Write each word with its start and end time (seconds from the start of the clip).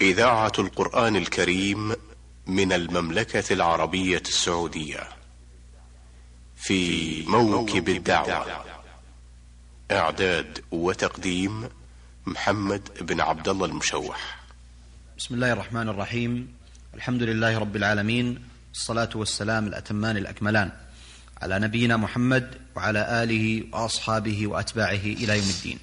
إذاعة 0.00 0.52
القرآن 0.58 1.16
الكريم 1.16 1.94
من 2.46 2.72
المملكة 2.72 3.52
العربية 3.52 4.22
السعودية. 4.28 5.08
في 6.56 7.22
موكب 7.26 7.88
الدعوة. 7.88 8.64
إعداد 9.90 10.64
وتقديم 10.70 11.68
محمد 12.26 12.88
بن 13.00 13.20
عبد 13.20 13.48
الله 13.48 13.66
المشوح. 13.66 14.40
بسم 15.18 15.34
الله 15.34 15.52
الرحمن 15.52 15.88
الرحيم. 15.88 16.54
الحمد 16.94 17.22
لله 17.22 17.58
رب 17.58 17.76
العالمين. 17.76 18.44
الصلاة 18.74 19.10
والسلام 19.14 19.66
الأتمان 19.66 20.16
الأكملان 20.16 20.72
على 21.42 21.58
نبينا 21.58 21.96
محمد 21.96 22.54
وعلى 22.76 23.22
آله 23.22 23.64
وأصحابه 23.72 24.46
وأتباعه 24.46 24.92
إلى 24.92 25.38
يوم 25.38 25.48
الدين. 25.48 25.78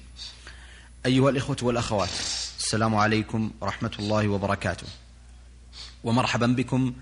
أيها 1.06 1.30
الإخوة 1.30 1.56
والأخوات 1.62 2.10
السلام 2.66 2.94
عليكم 2.94 3.50
ورحمة 3.60 3.90
الله 3.98 4.28
وبركاته. 4.28 4.86
ومرحبا 6.04 6.46
بكم 6.46 6.94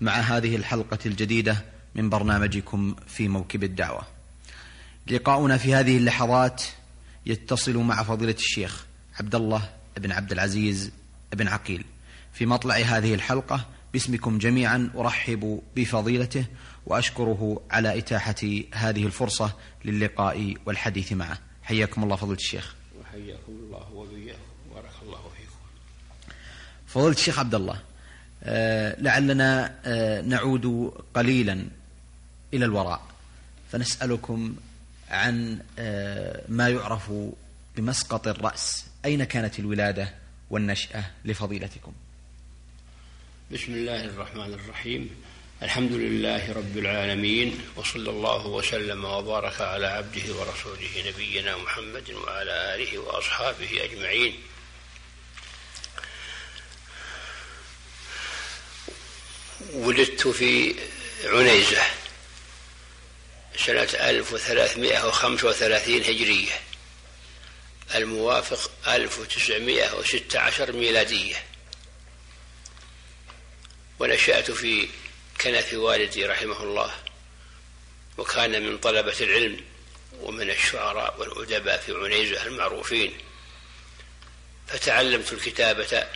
مع 0.00 0.12
هذه 0.12 0.56
الحلقة 0.56 0.98
الجديدة 1.06 1.64
من 1.94 2.10
برنامجكم 2.10 2.94
في 3.06 3.28
موكب 3.28 3.64
الدعوة. 3.64 4.02
لقاؤنا 5.06 5.56
في 5.56 5.74
هذه 5.74 5.96
اللحظات 5.96 6.62
يتصل 7.26 7.76
مع 7.76 8.02
فضيلة 8.02 8.34
الشيخ 8.38 8.86
عبد 9.20 9.34
الله 9.34 9.70
بن 9.96 10.12
عبد 10.12 10.32
العزيز 10.32 10.90
بن 11.32 11.48
عقيل 11.48 11.84
في 12.32 12.46
مطلع 12.46 12.74
هذه 12.74 13.14
الحلقة. 13.14 13.66
باسمكم 13.92 14.38
جميعا 14.38 14.90
أرحب 14.96 15.62
بفضيلته 15.76 16.44
وأشكره 16.86 17.62
على 17.70 17.98
إتاحة 17.98 18.62
هذه 18.74 19.06
الفرصة 19.06 19.52
للقاء 19.84 20.54
والحديث 20.66 21.12
معه. 21.12 21.38
حياكم 21.62 22.04
الله 22.04 22.16
فضيلة 22.16 22.38
الشيخ. 22.38 22.74
وحياكم 23.00 23.52
الله 23.52 23.92
وبياكم 23.92 24.50
بارك 24.74 24.92
الله 25.02 25.18
فيكم 25.36 25.58
فضيلة 26.94 27.10
الشيخ 27.10 27.38
عبد 27.38 27.54
الله 27.54 27.80
آه، 28.42 28.96
لعلنا 29.00 29.74
آه، 29.84 30.20
نعود 30.20 30.92
قليلا 31.14 31.64
إلى 32.54 32.64
الوراء. 32.64 33.02
فنسألكم 33.72 34.56
عن 35.10 35.60
آه، 35.78 36.42
ما 36.48 36.68
يعرف 36.68 37.12
بمسقط 37.76 38.28
الرأس. 38.28 38.86
أين 39.04 39.24
كانت 39.24 39.58
الولادة 39.58 40.14
والنشأة 40.50 41.04
لفضيلتكم؟ 41.24 41.92
بسم 43.52 43.72
الله 43.72 44.04
الرحمن 44.04 44.52
الرحيم. 44.54 45.10
الحمد 45.62 45.92
لله 45.92 46.52
رب 46.52 46.78
العالمين 46.78 47.58
وصلى 47.76 48.10
الله 48.10 48.46
وسلم 48.46 49.04
وبارك 49.04 49.60
على 49.60 49.86
عبده 49.86 50.34
ورسوله 50.34 51.10
نبينا 51.10 51.56
محمد 51.56 52.10
وعلى 52.10 52.74
آله 52.74 52.98
وأصحابه 52.98 53.84
أجمعين. 53.84 54.34
ولدت 59.72 60.28
في 60.28 60.74
عنيزة 61.24 61.82
سنة 63.56 63.82
1335 63.82 65.96
هجرية. 65.96 66.52
الموافق 67.94 68.70
1916 68.88 70.72
ميلادية. 70.72 71.44
ونشأت 73.98 74.50
في 74.50 74.88
كنف 75.40 75.72
والدي 75.72 76.26
رحمه 76.26 76.62
الله 76.62 76.94
وكان 78.18 78.62
من 78.62 78.78
طلبة 78.78 79.16
العلم 79.20 79.64
ومن 80.20 80.50
الشعراء 80.50 81.20
والأدباء 81.20 81.78
في 81.78 81.92
عنيزة 81.92 82.46
المعروفين. 82.46 83.18
فتعلمت 84.68 85.32
الكتابة 85.32 86.06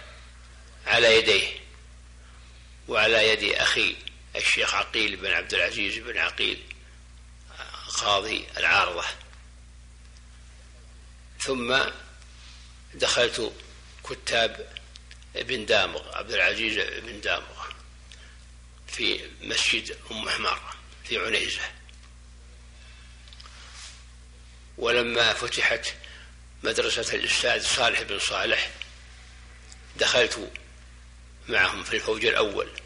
على 0.86 1.16
يديه. 1.16 1.63
وعلى 2.88 3.28
يد 3.28 3.54
أخي 3.54 3.96
الشيخ 4.36 4.74
عقيل 4.74 5.16
بن 5.16 5.30
عبد 5.30 5.54
العزيز 5.54 5.98
بن 5.98 6.18
عقيل 6.18 6.62
قاضي 7.88 8.46
العارضة. 8.56 9.04
ثم 11.40 11.78
دخلت 12.94 13.52
كتاب 14.10 14.74
ابن 15.36 15.66
دامغ 15.66 16.16
عبد 16.16 16.32
العزيز 16.32 17.00
بن 17.00 17.20
دامغ 17.20 17.66
في 18.88 19.30
مسجد 19.40 19.98
أم 20.10 20.28
حمار 20.28 20.76
في 21.04 21.26
عنيزة. 21.26 21.62
ولما 24.78 25.32
فتحت 25.32 25.94
مدرسة 26.62 27.14
الأستاذ 27.14 27.66
صالح 27.66 28.02
بن 28.02 28.18
صالح 28.18 28.70
دخلت 29.96 30.50
معهم 31.48 31.84
في 31.84 31.96
الفوج 31.96 32.24
الأول. 32.24 32.83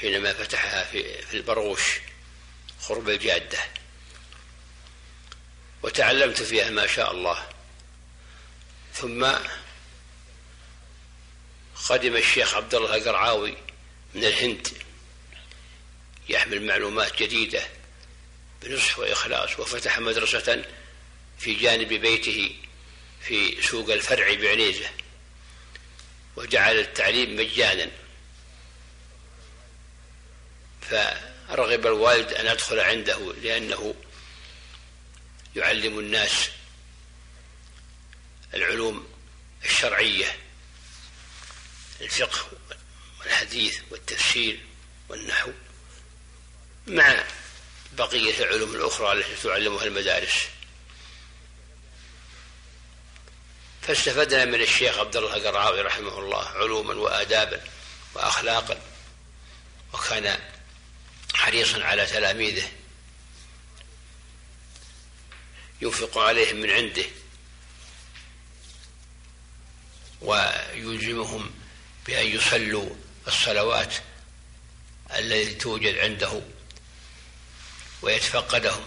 حينما 0.00 0.32
فتحها 0.32 0.84
في, 0.84 1.36
البرغوش 1.36 1.82
قرب 2.88 3.08
الجادة. 3.08 3.58
وتعلمت 5.82 6.42
فيها 6.42 6.70
ما 6.70 6.86
شاء 6.86 7.12
الله. 7.12 7.48
ثم 8.94 9.26
قدم 11.88 12.16
الشيخ 12.16 12.54
عبد 12.54 12.74
الله 12.74 12.96
القرعاوي 12.96 13.56
من 14.14 14.24
الهند 14.24 14.68
يحمل 16.28 16.66
معلومات 16.66 17.22
جديدة 17.22 17.62
بنصح 18.62 18.98
وإخلاص 18.98 19.60
وفتح 19.60 19.98
مدرسة 19.98 20.64
في 21.38 21.54
جانب 21.54 21.88
بيته 21.88 22.56
في 23.20 23.62
سوق 23.62 23.90
الفرع 23.90 24.34
بعنيزة 24.34 24.90
وجعل 26.36 26.78
التعليم 26.78 27.36
مجانا. 27.36 27.90
فرغب 30.90 31.86
الوالد 31.86 32.32
أن 32.32 32.46
أدخل 32.46 32.80
عنده 32.80 33.32
لأنه 33.42 33.94
يعلم 35.56 35.98
الناس 35.98 36.48
العلوم 38.54 39.08
الشرعية 39.64 40.38
الفقه 42.00 42.50
والحديث 43.20 43.78
والتفسير 43.90 44.60
والنحو 45.08 45.50
مع 46.86 47.24
بقية 47.92 48.44
العلوم 48.44 48.74
الأخرى 48.74 49.12
التي 49.12 49.42
تعلمها 49.42 49.84
المدارس. 49.84 50.34
فاستفدنا 53.82 54.44
من 54.44 54.60
الشيخ 54.60 54.98
عبد 54.98 55.16
الله 55.16 55.36
القرعاوي 55.36 55.80
رحمه 55.80 56.18
الله 56.18 56.48
علوما 56.48 56.94
وآدابا 56.94 57.60
وأخلاقا 58.14 58.80
وكان 59.92 60.38
حريصا 61.46 61.84
على 61.84 62.06
تلاميذه. 62.06 62.68
ينفق 65.82 66.18
عليهم 66.18 66.56
من 66.56 66.70
عنده. 66.70 67.04
ويلزمهم 70.20 71.50
بأن 72.06 72.26
يصلوا 72.26 72.90
الصلوات 73.28 73.94
التي 75.16 75.54
توجد 75.54 75.98
عنده 75.98 76.42
ويتفقدهم. 78.02 78.84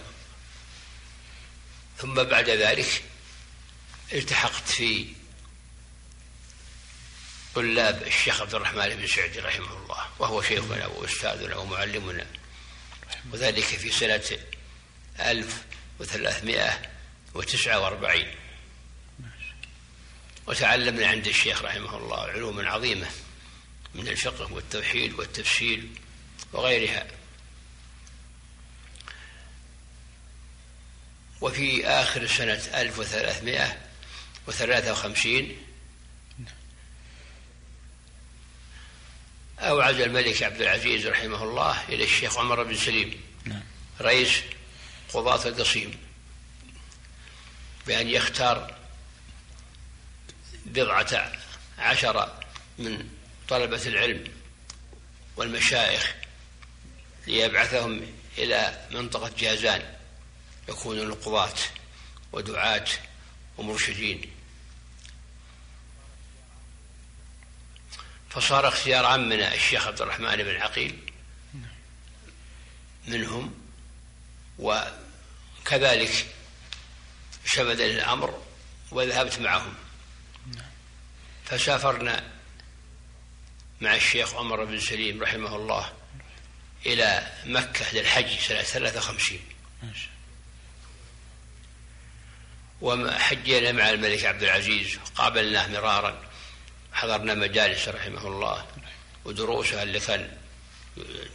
ثم 1.98 2.14
بعد 2.14 2.50
ذلك 2.50 3.02
التحقت 4.12 4.68
في 4.68 5.06
طلاب 7.54 8.02
الشيخ 8.02 8.40
عبد 8.40 8.54
الرحمن 8.54 8.96
بن 8.96 9.06
سعدي 9.06 9.40
رحمه 9.40 9.76
الله 9.76 10.08
وهو 10.18 10.42
شيخنا 10.42 10.86
وأستاذنا 10.86 11.56
ومعلمنا. 11.56 12.26
وذلك 13.32 13.64
في 13.64 13.90
سنة 13.90 14.38
ألف 15.20 15.62
وثلاثمائة 15.98 16.82
وتسعة 17.34 17.80
وأربعين. 17.80 18.34
وتعلمنا 20.46 21.06
عند 21.06 21.26
الشيخ 21.26 21.62
رحمه 21.62 21.96
الله 21.96 22.20
علوما 22.20 22.70
عظيمة 22.70 23.06
من 23.94 24.08
الفقه 24.08 24.52
والتوحيد 24.52 25.12
والتفسير 25.12 25.88
وغيرها. 26.52 27.06
وفي 31.40 31.86
آخر 31.86 32.26
سنة 32.26 32.62
1353 32.74 35.56
أوعز 39.60 40.00
الملك 40.00 40.42
عبد 40.42 40.60
العزيز 40.60 41.06
رحمه 41.06 41.42
الله 41.44 41.88
إلى 41.88 42.04
الشيخ 42.04 42.38
عمر 42.38 42.62
بن 42.62 42.76
سليم 42.76 43.20
نعم. 43.44 43.62
رئيس 44.00 44.30
قضاة 45.12 45.48
القصيم 45.48 45.98
بأن 47.86 48.08
يختار 48.08 48.74
بضعة 50.66 51.32
عشر 51.78 52.42
من 52.78 53.08
طلبة 53.48 53.86
العلم 53.86 54.24
والمشايخ 55.36 56.14
ليبعثهم 57.26 58.06
إلى 58.38 58.86
منطقة 58.90 59.30
جازان 59.38 59.94
يكونون 60.68 61.14
قضاة 61.14 61.58
ودعاة 62.32 62.86
ومرشدين 63.58 64.30
فصار 68.30 68.68
اختيار 68.68 69.04
عمنا 69.04 69.54
الشيخ 69.54 69.86
عبد 69.86 70.02
الرحمن 70.02 70.36
بن 70.36 70.56
عقيل 70.56 71.12
منهم 73.06 73.54
وكذلك 74.58 76.26
شمد 77.46 77.80
الأمر 77.80 78.42
وذهبت 78.90 79.38
معهم. 79.38 79.74
فسافرنا 81.44 82.32
مع 83.80 83.94
الشيخ 83.94 84.34
عمر 84.34 84.64
بن 84.64 84.80
سليم 84.80 85.22
رحمه 85.22 85.56
الله 85.56 85.92
إلى 86.86 87.32
مكة 87.44 87.94
للحج 87.94 88.38
سنة 88.38 88.62
ثلاثة 88.62 88.98
وخمسين. 88.98 89.40
وحجينا 92.80 93.72
مع 93.72 93.90
الملك 93.90 94.24
عبد 94.24 94.42
العزيز 94.42 94.98
قابلناه 95.14 95.68
مرارا. 95.68 96.29
حضرنا 96.92 97.34
مجالس 97.34 97.88
رحمه 97.88 98.26
الله 98.26 98.66
ودروسه 99.24 99.82
اللي 99.82 100.00
كان 100.00 100.36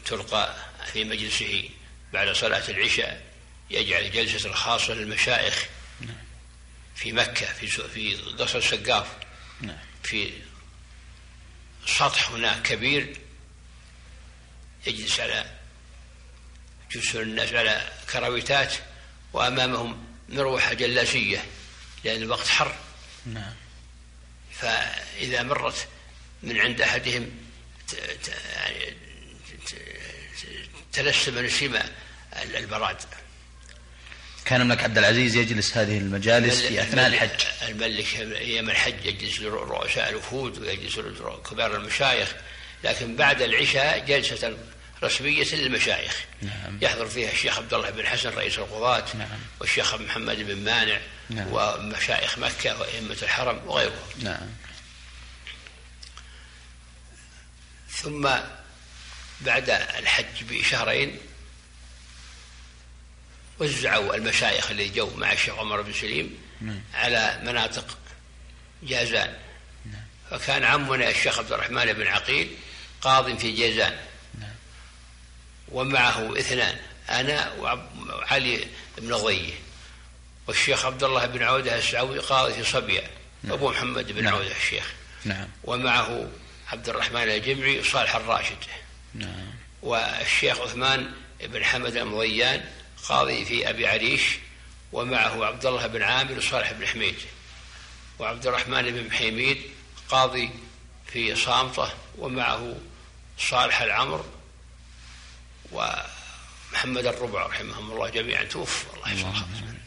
تلقى 0.06 0.56
في 0.94 1.04
مجلسه 1.04 1.70
بعد 2.14 2.30
صلاة 2.32 2.70
العشاء 2.70 3.26
يجعل 3.70 4.12
جلسة 4.12 4.54
خاصة 4.54 4.94
للمشايخ 4.94 5.66
في 6.96 7.12
مكة 7.12 7.46
في 7.46 7.68
في 7.68 8.16
قصر 8.16 8.58
السقاف. 8.58 9.08
في 10.04 10.32
سطح 11.88 12.30
هناك 12.30 12.62
كبير 12.62 13.18
يجلس 14.88 15.20
على 15.20 15.46
يجلس 16.92 17.16
الناس 17.16 17.54
على 17.54 17.92
كراويتات 18.12 18.74
وأمامهم 19.34 20.06
مروحة 20.30 20.74
جلاسية 20.74 21.46
لأن 22.04 22.22
الوقت 22.22 22.48
حر. 22.48 22.76
نعم. 23.26 23.54
فإذا 24.62 25.44
مرت 25.44 25.88
من 26.44 26.58
عند 26.58 26.82
أحدهم 26.82 27.32
يعني 28.56 28.94
تلسم 30.94 31.46
نسيم 31.46 31.80
البراد 32.56 32.98
كان 34.46 34.62
الملك 34.62 34.84
عبد 34.84 34.98
العزيز 34.98 35.36
يجلس 35.36 35.78
هذه 35.78 35.98
المجالس 35.98 36.62
في 36.62 36.82
أثناء 36.82 37.08
الحج. 37.08 37.46
الملك 37.70 38.16
أيام 38.16 38.70
الحج 38.70 39.06
يجلس 39.06 39.42
رؤساء 39.42 40.10
الوفود 40.10 40.60
ويجلس 40.60 41.00
كبار 41.50 41.76
المشايخ 41.76 42.36
لكن 42.84 43.16
بعد 43.16 43.42
العشاء 43.42 44.00
جلسة 44.00 44.58
رسمية 45.04 45.56
للمشايخ 45.56 46.26
نعم. 46.42 46.80
يحضر 46.82 47.08
فيها 47.08 47.32
الشيخ 47.32 47.58
عبد 47.58 47.74
الله 47.74 47.90
بن 47.90 48.08
حسن 48.08 48.30
رئيس 48.30 48.60
القضاة 48.60 49.06
نعم. 49.18 49.40
والشيخ 49.60 49.96
محمد 49.96 50.38
بن 50.38 50.58
مانع 50.58 51.00
نعم. 51.30 51.48
ومشايخ 51.52 52.38
مكة 52.38 52.80
وأئمة 52.80 53.18
الحرم 53.24 53.62
وغيرهم 53.66 54.08
نعم. 54.22 54.50
ثم 57.90 58.30
بعد 59.42 59.70
الحج 59.70 60.44
بشهرين 60.50 61.18
وزعوا 63.60 64.16
المشايخ 64.16 64.72
اللي 64.72 64.90
جو 64.90 65.10
مع 65.16 65.34
الشيخ 65.34 65.60
عمر 65.60 65.82
بن 65.82 65.94
سليم 65.94 66.38
نعم. 66.62 66.82
على 66.94 67.42
مناطق 67.44 67.98
جازان 68.84 69.34
نعم. 69.86 70.04
فكان 70.32 70.64
عمنا 70.64 71.10
الشيخ 71.10 71.40
عبد 71.40 71.52
الرحمن 71.52 71.94
بن 71.94 72.08
عقيل 72.08 72.56
قاض 73.02 73.38
في 73.38 73.52
جازان. 73.52 73.98
ومعه 75.76 76.40
اثنان 76.40 76.78
أنا 77.10 77.54
وعلي 77.54 78.68
بن 78.98 79.16
ضيه 79.16 79.54
والشيخ 80.48 80.86
عبد 80.86 81.04
الله 81.04 81.26
بن 81.26 81.44
عودة 81.44 81.78
السعوي 81.78 82.20
قاضي 82.20 82.54
في 82.54 82.64
صبيا 82.64 83.10
أبو 83.50 83.70
محمد 83.70 84.12
بن 84.12 84.28
عودة 84.28 84.52
الشيخ. 84.52 84.94
نعم. 85.26 85.48
ومعه 85.64 86.30
عبد 86.72 86.90
الرحمن 86.90 87.22
الجمعي 87.22 87.80
وصالح 87.80 88.16
الراشد. 88.16 88.58
نعم. 89.14 89.54
والشيخ 89.82 90.60
عثمان 90.60 91.12
بن 91.44 91.64
حمد 91.64 91.96
المضيان 91.96 92.66
قاضي 93.04 93.46
في 93.46 93.70
أبي 93.70 93.88
عريش 93.88 94.22
ومعه 94.92 95.46
عبد 95.46 95.66
الله 95.66 95.88
بن 95.88 96.02
عامر 96.02 96.38
وصالح 96.38 96.72
بن 96.72 96.88
حميد. 96.88 97.16
وعبد 98.20 98.48
الرحمن 98.48 98.92
بن 98.92 99.12
حميد 99.12 99.62
قاضي 100.10 100.50
في 101.08 101.36
صامتة 101.36 101.90
ومعه 102.18 102.76
صالح 103.40 103.82
العمر 103.82 104.26
ومحمد 105.72 107.06
الربع 107.06 107.46
رحمهم 107.46 107.92
الله 107.92 108.10
جميعا. 108.10 108.44
توفوا 108.44 108.94
الله. 108.96 109.12
يحفظهم 109.12 109.78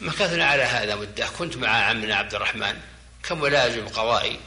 مكثنا 0.00 0.46
على 0.46 0.62
هذا 0.62 0.94
مدة. 0.94 1.26
كنت 1.26 1.56
مع 1.56 1.68
عمنا 1.68 2.16
عبد 2.16 2.34
الرحمن 2.34 2.80
كملازم 3.22 3.88
قضائي 3.88 4.40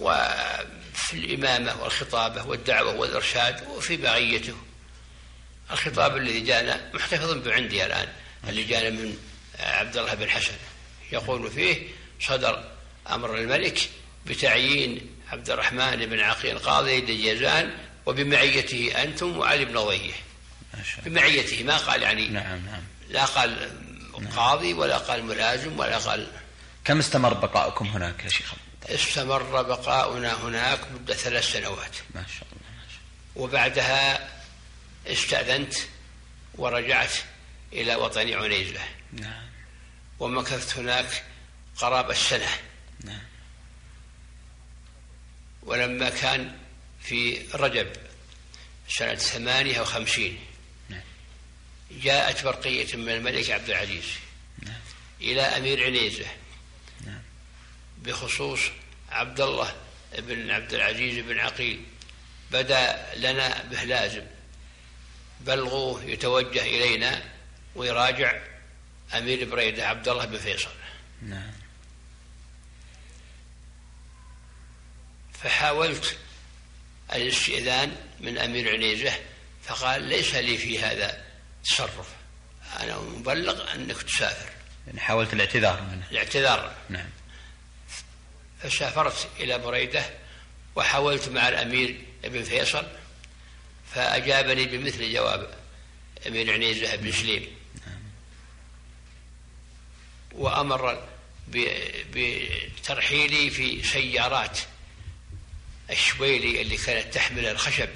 وفي 0.00 1.14
الإمامة 1.14 1.82
والخطابة 1.82 2.42
والدعوة 2.42 2.94
والإرشاد 2.94 3.66
وفي 3.68 3.96
بقيته. 3.96 4.56
الخطاب 5.70 6.16
الذي 6.16 6.40
جاءنا 6.40 6.90
محتفظ 6.94 7.32
به 7.32 7.54
عندي 7.54 7.86
الآن 7.86 8.08
اللي 8.48 8.64
جاءنا 8.64 8.90
من 8.90 9.18
عبد 9.58 9.96
الله 9.96 10.14
بن 10.14 10.30
حسن. 10.30 10.54
يقول 11.12 11.50
فيه 11.50 11.88
صدر 12.20 12.64
أمر 13.10 13.34
الملك 13.36 13.90
بتعيين 14.26 15.16
عبد 15.32 15.50
الرحمن 15.50 16.06
بن 16.06 16.20
عقيل 16.20 16.58
قاضي 16.58 17.00
لجازان 17.00 17.78
وبمعيته 18.06 19.02
أنتم 19.02 19.38
وعلي 19.38 19.64
بن 19.64 19.78
ضيه 19.78 20.12
بمعيته 21.04 21.62
ما 21.62 21.76
قال 21.76 22.02
يعني 22.02 22.28
نعم 22.28 22.66
نعم. 22.66 22.82
لا 23.08 23.24
قال 23.24 23.70
قاضي 24.36 24.72
ولا 24.74 24.98
قال 24.98 25.24
ملازم 25.24 25.78
ولا 25.78 25.98
قال 25.98 26.32
كم 26.84 26.98
استمر 26.98 27.34
بقاؤكم 27.34 27.86
هناك 27.86 28.24
يا 28.24 28.28
شيخ 28.28 28.54
استمر 28.88 29.62
بقاؤنا 29.62 30.44
هناك 30.44 30.80
مدة 30.92 31.14
ثلاث 31.14 31.52
سنوات. 31.52 31.96
ما 32.14 32.24
شاء 32.38 32.48
الله, 32.52 32.70
ما 32.76 32.88
شاء 32.88 32.98
الله. 33.36 33.44
وبعدها 33.44 34.30
استأذنت 35.06 35.74
ورجعت 36.54 37.12
إلى 37.72 37.94
وطني 37.94 38.34
عنيزة. 38.34 38.80
نعم. 39.12 39.46
ومكثت 40.20 40.78
هناك 40.78 41.24
قرابة 41.76 42.10
السنة 42.10 42.48
نعم. 43.04 43.22
ولما 45.62 46.10
كان 46.10 46.56
في 47.06 47.42
رجب 47.54 47.92
سنة 48.88 49.14
ثمانية 49.14 49.80
وخمسين 49.80 50.38
نعم. 50.88 51.00
جاءت 51.90 52.44
برقية 52.44 52.96
من 52.96 53.08
الملك 53.08 53.50
عبد 53.50 53.70
العزيز 53.70 54.04
نعم. 54.62 54.80
إلى 55.20 55.42
أمير 55.42 55.84
عنيزة 55.84 56.26
نعم. 57.06 57.22
بخصوص 57.98 58.60
عبد 59.10 59.40
الله 59.40 59.74
بن 60.18 60.50
عبد 60.50 60.74
العزيز 60.74 61.24
بن 61.24 61.38
عقيل 61.38 61.82
بدا 62.52 63.06
لنا 63.16 63.62
به 63.62 63.84
لازم 63.84 64.22
بلغوه 65.40 66.04
يتوجه 66.04 66.62
إلينا 66.62 67.22
ويراجع 67.74 68.42
أمير 69.14 69.44
بريدة 69.44 69.88
عبد 69.88 70.08
الله 70.08 70.24
بن 70.24 70.38
فيصل 70.38 70.70
نعم 71.22 71.52
فحاولت 75.42 76.18
الاستئذان 77.14 77.96
من 78.20 78.38
أمير 78.38 78.72
عنيزة 78.72 79.12
فقال 79.62 80.02
ليس 80.02 80.34
لي 80.34 80.58
في 80.58 80.78
هذا 80.78 81.24
تصرف 81.64 82.08
أنا 82.80 82.98
مبلغ 82.98 83.74
أنك 83.74 84.02
تسافر. 84.02 84.50
يعني 84.86 85.00
حاولت 85.00 85.32
الاعتذار 85.32 85.82
منه. 85.82 86.06
الاعتذار. 86.10 86.74
نعم. 86.88 87.10
فسافرت 88.62 89.28
إلى 89.40 89.58
بريدة 89.58 90.04
وحاولت 90.76 91.28
مع 91.28 91.48
الأمير 91.48 92.00
ابن 92.24 92.42
فيصل 92.42 92.86
فأجابني 93.94 94.64
بمثل 94.64 95.12
جواب 95.12 95.54
أمير 96.26 96.52
عنيزة 96.52 96.96
بن 96.96 97.12
سليم. 97.12 97.46
وأمر 100.32 101.08
بترحيلي 102.12 103.50
في 103.50 103.82
سيارات. 103.82 104.58
الشويلي 105.90 106.62
اللي 106.62 106.76
كانت 106.76 107.14
تحمل 107.14 107.46
الخشب 107.46 107.88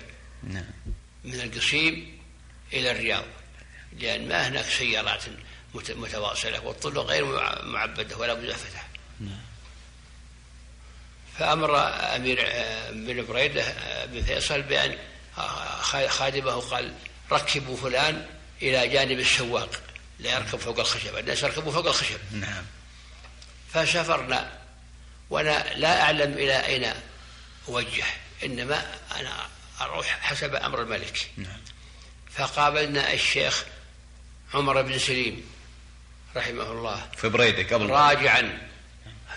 نعم. 0.42 0.64
من 1.24 1.40
القصيم 1.40 2.18
إلى 2.72 2.90
الرياض 2.90 3.24
لأن 3.98 4.28
ما 4.28 4.48
هناك 4.48 4.64
سيارات 4.64 5.22
متواصلة 5.74 6.66
والطرق 6.66 7.06
غير 7.06 7.24
معبدة 7.64 8.16
ولا 8.16 8.34
مزفتة 8.34 8.80
نعم. 9.20 9.40
فأمر 11.38 11.78
أمير 12.16 12.48
بن 12.92 13.26
بريدة 13.26 13.74
بن 14.06 14.22
فيصل 14.22 14.62
بأن 14.62 14.96
خادمه 16.08 16.52
قال 16.52 16.94
ركبوا 17.32 17.76
فلان 17.76 18.26
إلى 18.62 18.88
جانب 18.88 19.18
السواق 19.18 19.82
لا 20.18 20.34
يركب 20.34 20.58
فوق 20.58 20.80
الخشب 20.80 21.16
الناس 21.16 21.42
يركبوا 21.42 21.72
فوق 21.72 21.86
الخشب 21.86 22.18
نعم 22.32 22.64
فسافرنا 23.72 24.52
وأنا 25.30 25.74
لا 25.76 26.02
أعلم 26.02 26.32
إلى 26.32 26.66
أين 26.66 26.92
أوجه 27.68 28.04
إنما 28.44 28.98
أنا 29.20 29.46
أروح 29.80 30.06
حسب 30.06 30.54
أمر 30.54 30.82
الملك. 30.82 31.30
نعم. 31.36 31.60
فقابلنا 32.30 33.12
الشيخ 33.12 33.64
عمر 34.54 34.82
بن 34.82 34.98
سليم 34.98 35.50
رحمه 36.36 36.72
الله. 36.72 37.08
في 37.16 37.28
بريدة 37.28 37.76
قبل. 37.76 37.90
راجعا 37.90 38.68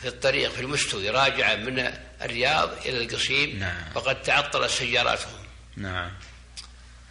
في 0.02 0.08
الطريق 0.08 0.52
في 0.52 0.62
المستوي 0.62 1.10
راجعا 1.10 1.56
من 1.56 1.94
الرياض 2.22 2.78
إلى 2.86 3.04
القصيم. 3.04 3.60
نعم. 3.60 3.84
وقد 3.96 4.22
تعطلت 4.22 4.72
سياراتهم 4.72 5.46
نعم. 5.78 6.12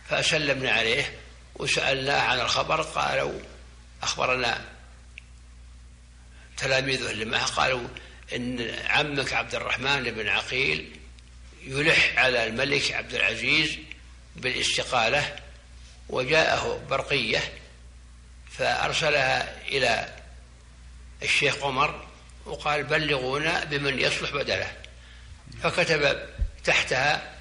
فسلمنا 0.09 0.71
عليه 0.71 1.19
وسألناه 1.55 2.21
عن 2.21 2.41
الخبر. 2.41 2.83
قالوا 2.83 3.41
أخبرنا 4.03 4.65
تلاميذه 6.57 7.11
اللي 7.11 7.25
معه 7.25 7.47
قالوا 7.47 7.89
إن 8.35 8.75
عمك 8.87 9.33
عبد 9.33 9.55
الرحمن 9.55 10.03
بن 10.03 10.29
عقيل 10.29 11.02
يلح 11.67 12.19
على 12.19 12.47
الملك 12.47 12.93
عبد 12.93 13.15
العزيز 13.15 13.79
بالاستقالة 14.37 15.37
وجاءه 16.09 16.85
برقية 16.91 17.53
فأرسلها 18.51 19.63
إلى 19.69 20.17
الشيخ 21.23 21.63
عمر 21.63 22.09
وقال 22.47 22.85
بلغونا 22.85 23.65
بمن 23.65 23.99
يصلح 23.99 24.31
بدله. 24.31 24.77
فكتب 25.63 26.29
تحتها 26.65 27.39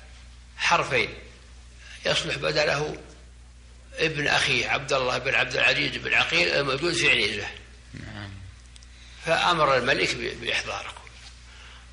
حرفين 0.58 1.10
يصلح 2.06 2.36
بدله 2.36 2.98
ابن 3.96 4.28
أخيه 4.28 4.68
عبد 4.68 4.94
الله 4.94 5.18
بن 5.18 5.36
عبد 5.36 5.56
العزيز 5.56 5.98
بن 5.98 6.13
عقيل 6.13 6.48
الموجود 6.48 6.94
في 6.94 7.12
عنيزة. 7.12 7.48
نعم. 7.94 8.32
فأمر 9.25 9.78
الملك 9.78 10.16
بإحضاركم 10.16 11.01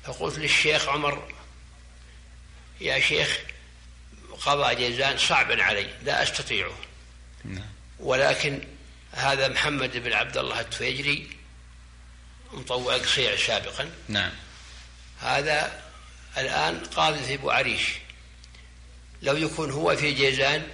فقلت 0.03 0.39
للشيخ 0.39 0.89
عمر 0.89 1.38
يا 2.81 2.99
شيخ 2.99 3.39
قضاء 4.41 4.73
جيزان 4.73 5.17
صعب 5.17 5.51
علي 5.51 5.87
لا 6.03 6.23
أستطيعه. 6.23 6.77
نعم. 7.45 7.65
ولكن 7.99 8.61
هذا 9.11 9.47
محمد 9.47 9.97
بن 9.97 10.13
عبد 10.13 10.37
الله 10.37 10.59
التفيجري 10.59 11.29
مطوع 12.53 12.97
قصيع 12.97 13.35
سابقا. 13.35 13.89
نعم. 14.07 14.31
هذا 15.19 15.81
الآن 16.37 16.79
قاضي 16.79 17.23
في 17.23 17.33
أبو 17.33 17.51
عريش. 17.51 17.83
لو 19.21 19.37
يكون 19.37 19.71
هو 19.71 19.95
في 19.95 20.11
جيزان 20.11 20.67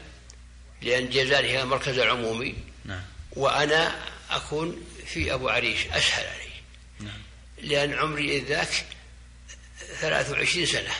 لأن 0.82 1.10
جيزان 1.10 1.46
هي 1.46 1.62
المركز 1.62 1.98
العمومي 1.98 2.56
نعم. 2.86 3.04
وأنا 3.32 3.96
أكون 4.30 4.86
في 5.06 5.34
أبو 5.34 5.50
عريش 5.50 5.88
أسهل 5.88 6.28
علي 6.28 6.52
نعم. 7.00 7.22
لأن 7.58 7.94
عمري 7.94 8.38
إذ 8.38 8.44
ذاك 8.44 8.86
23 10.00 10.66
سنة. 10.66 10.92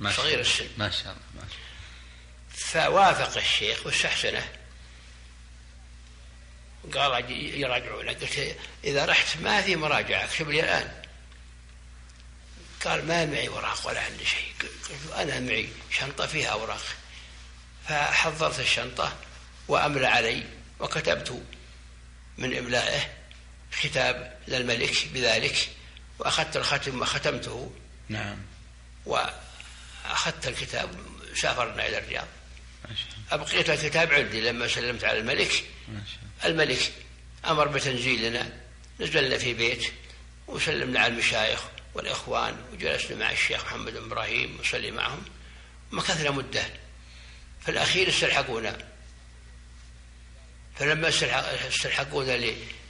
ما 0.00 0.12
صغير. 0.12 0.40
السن 0.40 0.68
ما 0.78 0.90
شاء 0.90 1.02
الله 1.02 1.22
ما 1.34 1.48
شاء 1.48 1.64
فوافق 2.56 3.36
الشيخ 3.36 3.86
واستحسنه 3.86 4.48
قال 6.94 7.30
يراجعون 7.30 8.08
قلت 8.08 8.56
إذا 8.84 9.04
رحت 9.04 9.36
ما 9.36 9.62
في 9.62 9.76
مراجعة. 9.76 10.24
اكتب 10.24 10.50
لي 10.50 10.60
الآن. 10.60 11.02
قال 12.84 13.06
ما 13.06 13.26
معي 13.26 13.48
وراق 13.48 13.86
ولا 13.86 14.00
عندي 14.00 14.24
شيء. 14.24 14.52
قلت 14.60 15.12
أنا 15.16 15.40
معي 15.40 15.68
شنطة 15.90 16.26
فيها 16.26 16.48
أوراق. 16.48 16.82
فحضرت 17.88 18.60
الشنطة 18.60 19.16
وأملى 19.68 20.06
علي 20.06 20.44
وكتبت 20.80 21.42
من 22.38 22.56
إملائه 22.58 23.12
ختاب 23.72 24.38
للملك 24.48 25.08
بذلك. 25.08 25.70
وأخذت 26.18 26.56
الختم 26.56 27.00
وختمته 27.00 27.72
نعم. 28.08 28.38
وأخذت 30.04 30.48
الكتاب 30.48 30.90
سافرنا 31.34 31.86
إلى 31.88 31.98
الرياض. 31.98 32.26
أبقيت 33.32 33.70
الكتاب 33.70 34.12
عندي 34.12 34.40
لما 34.40 34.68
سلمت 34.68 35.04
على 35.04 35.18
الملك. 35.18 35.64
الملك 36.44 36.92
أمر 37.46 37.68
بتنزيلنا. 37.68 38.60
نزلنا 39.00 39.38
في 39.38 39.54
بيت 39.54 39.92
وسلمنا 40.46 41.00
على 41.00 41.12
المشايخ 41.12 41.60
والإخوان 41.94 42.56
وجلسنا 42.72 43.16
مع 43.16 43.30
الشيخ 43.30 43.64
محمد 43.64 43.92
بن 43.92 44.04
إبراهيم 44.04 44.58
نصلي 44.60 44.90
معهم. 44.90 45.24
مكثنا 45.92 46.30
مدة. 46.30 46.64
في 47.60 47.70
الأخير 47.70 48.08
استلحقونا. 48.08 48.78
فلما 50.76 51.08
استلحق- 51.08 51.66
استلحقونا 51.66 52.36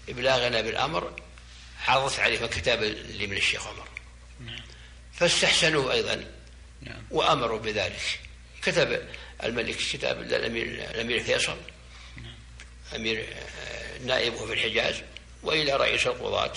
لإبلاغنا 0.08 0.60
بالأمر 0.60 1.20
عرضت 1.86 2.18
عليهم 2.18 2.44
الكتاب 2.44 2.82
اللي 2.82 3.26
من 3.26 3.36
الشيخ 3.36 3.66
عمر. 3.66 3.88
فاستحسنوا 5.14 5.92
أيضا. 5.92 6.33
نعم 6.84 7.02
وأمروا 7.10 7.58
بذلك. 7.58 8.20
كتب 8.62 9.08
الملك 9.42 9.76
كتاب 9.76 10.20
للأمير 10.20 10.66
الأمير 10.66 11.24
فيصل 11.24 11.56
أمير 12.96 13.26
آه، 13.32 13.98
نائبه 13.98 14.46
في 14.46 14.52
الحجاز 14.52 15.02
وإلى 15.42 15.76
رئيس 15.76 16.06
القضاة 16.06 16.52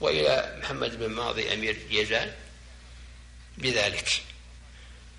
وإلى 0.00 0.58
محمد 0.62 0.98
بن 0.98 1.06
ماضي 1.06 1.54
أمير 1.54 1.76
جيزان 1.90 2.34
بذلك. 3.58 4.08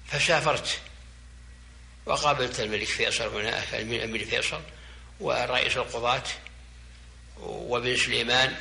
فسافرت 0.07 0.79
وقابلت 2.05 2.59
الملك 2.59 2.87
فيصل 2.87 3.27
هناك 3.27 3.73
الأمير 3.73 4.03
أمير 4.03 4.25
فيصل 4.25 4.61
ورئيس 5.19 5.77
القضاة 5.77 6.23
وابن 7.37 7.97
سليمان. 7.97 8.55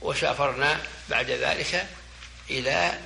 وسافرنا 0.00 0.82
بعد 1.10 1.30
ذلك 1.30 1.86
إلى 2.50 2.98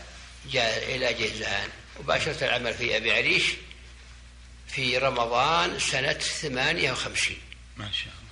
جا 0.51 0.77
إلى 0.79 1.15
جيزان 1.15 1.69
وباشرت 2.01 2.43
العمل 2.43 2.75
في 2.75 2.97
أبي 2.97 3.13
عريش 3.13 3.45
في 4.69 4.99
رمضان 4.99 5.79
سنة 5.79 6.13
ثمانية 6.13 6.93
وخمسين. 6.93 7.41
ما 7.77 7.93
شاء 7.93 8.13
الله. 8.13 8.27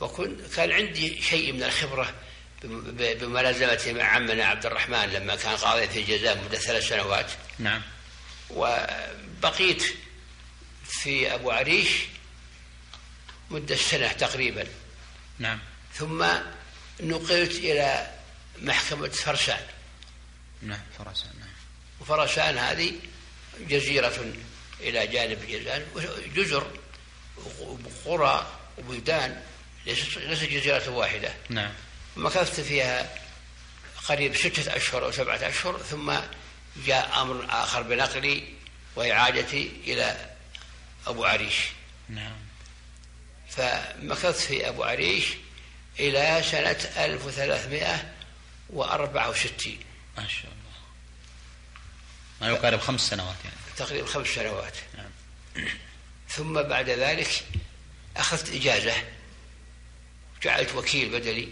وكنت 0.00 0.54
كان 0.54 0.72
عندي 0.72 1.22
شيء 1.22 1.52
من 1.52 1.62
الخبرة 1.62 2.14
بملازمتي 2.64 3.92
مع 3.92 4.04
عمنا 4.04 4.44
عبد 4.44 4.66
الرحمن 4.66 5.06
لما 5.06 5.36
كان 5.36 5.56
قاضي 5.56 5.88
في 5.88 6.00
الجزائر 6.00 6.44
مدة 6.44 6.58
ثلاث 6.58 6.88
سنوات. 6.88 7.30
نعم. 7.58 7.82
وبقيت 8.50 9.84
في 10.84 11.34
أبو 11.34 11.50
عريش 11.50 11.88
مدة 13.50 13.76
سنة 13.76 14.12
تقريبا. 14.12 14.66
نعم. 15.38 15.58
ثم 15.94 16.26
نقلت 17.00 17.50
إلى 17.50 18.14
محكمة 18.58 19.08
فرسان 19.08 19.60
نعم 20.62 20.80
فرسان 20.98 21.30
نعم. 21.40 21.48
وفرسان 22.00 22.58
هذه 22.58 22.92
جزيرة 23.60 24.32
إلى 24.80 25.06
جانب 25.06 25.46
جيزان 25.46 25.86
جزر 26.34 26.70
وقرى 28.06 28.46
وبلدان 28.78 29.42
ليست 29.86 30.18
ليست 30.18 30.44
جزيرة 30.44 30.88
واحدة. 30.88 31.34
نعم. 31.48 31.72
مكثت 32.16 32.60
فيها 32.60 33.14
قريب 34.08 34.36
ستة 34.36 34.76
أشهر 34.76 35.04
أو 35.04 35.12
سبعة 35.12 35.36
أشهر 35.36 35.78
ثم 35.78 36.14
جاء 36.86 37.22
أمر 37.22 37.46
آخر 37.50 37.82
بنقلي 37.82 38.44
وإعادتي 38.96 39.72
إلى 39.84 40.30
أبو 41.06 41.24
عريش. 41.24 41.56
نعم. 42.08 42.36
فمكثت 43.48 44.40
في 44.40 44.68
أبو 44.68 44.84
عريش 44.84 45.24
إلى 46.00 46.42
سنة 46.50 47.04
1364 47.04 49.78
ما 50.18 50.28
شاء 50.28 50.44
الله. 50.44 50.54
ما 52.40 52.48
يقارب 52.48 52.80
خمس 52.80 53.00
سنوات 53.00 53.36
يعني. 53.44 53.56
تقريبا 53.76 54.06
خمس 54.06 54.26
سنوات. 54.26 54.76
نعم. 54.96 55.10
ثم 56.28 56.62
بعد 56.62 56.90
ذلك 56.90 57.44
أخذت 58.16 58.54
إجازة. 58.54 58.94
جعلت 60.42 60.74
وكيل 60.74 61.08
بدلي 61.08 61.48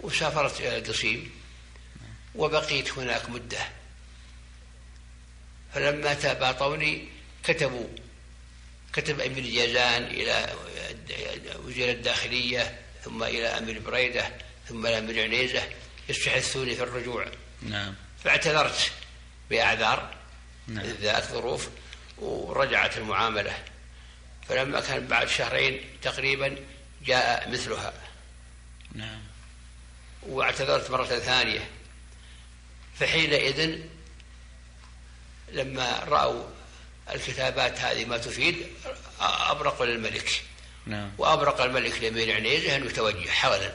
وسافرت 0.00 0.60
إلى 0.60 0.78
القصيم. 0.78 1.30
وبقيت 2.34 2.92
هناك 2.92 3.30
مدة. 3.30 3.68
فلما 5.74 6.14
تباطوني 6.14 7.08
كتبوا. 7.44 7.88
كتب 8.92 9.20
أمير 9.20 9.46
جازان 9.46 10.04
إلى 10.04 10.54
وزير 11.64 11.90
الداخلية. 11.90 12.80
ثم 13.04 13.22
إلى 13.22 13.46
أمير 13.46 13.78
بريدة 13.78 14.30
ثم 14.68 14.86
إلى 14.86 14.98
أمير 14.98 15.22
عنيزة 15.22 15.62
يستحثوني 16.08 16.74
في 16.74 16.82
الرجوع. 16.82 17.26
نعم. 17.62 17.94
فاعتذرت 18.24 18.92
بأعذار 19.50 20.14
نعم. 20.66 20.86
ذات 20.86 21.24
ظروف 21.24 21.68
ورجعت 22.18 22.98
المعاملة. 22.98 23.64
فلما 24.48 24.80
كان 24.80 25.06
بعد 25.06 25.28
شهرين 25.28 25.80
تقريبا 26.02 26.56
جاء 27.06 27.50
مثلها. 27.50 27.92
نعم. 28.94 29.20
واعتذرت 30.22 30.90
مرة 30.90 31.04
ثانية. 31.04 31.70
فحينئذ 32.98 33.78
لما 35.52 36.04
رأوا 36.08 36.44
الكتابات 37.14 37.78
هذه 37.78 38.04
ما 38.04 38.18
تفيد 38.18 38.66
أبرقوا 39.20 39.86
للملك. 39.86 40.42
نعم. 40.86 41.12
وأبرق 41.18 41.60
الملك 41.60 42.02
لأمير 42.02 42.34
عنيزة 42.34 42.76
أن 42.76 42.86
يتوجه 42.86 43.30
حولا 43.30 43.74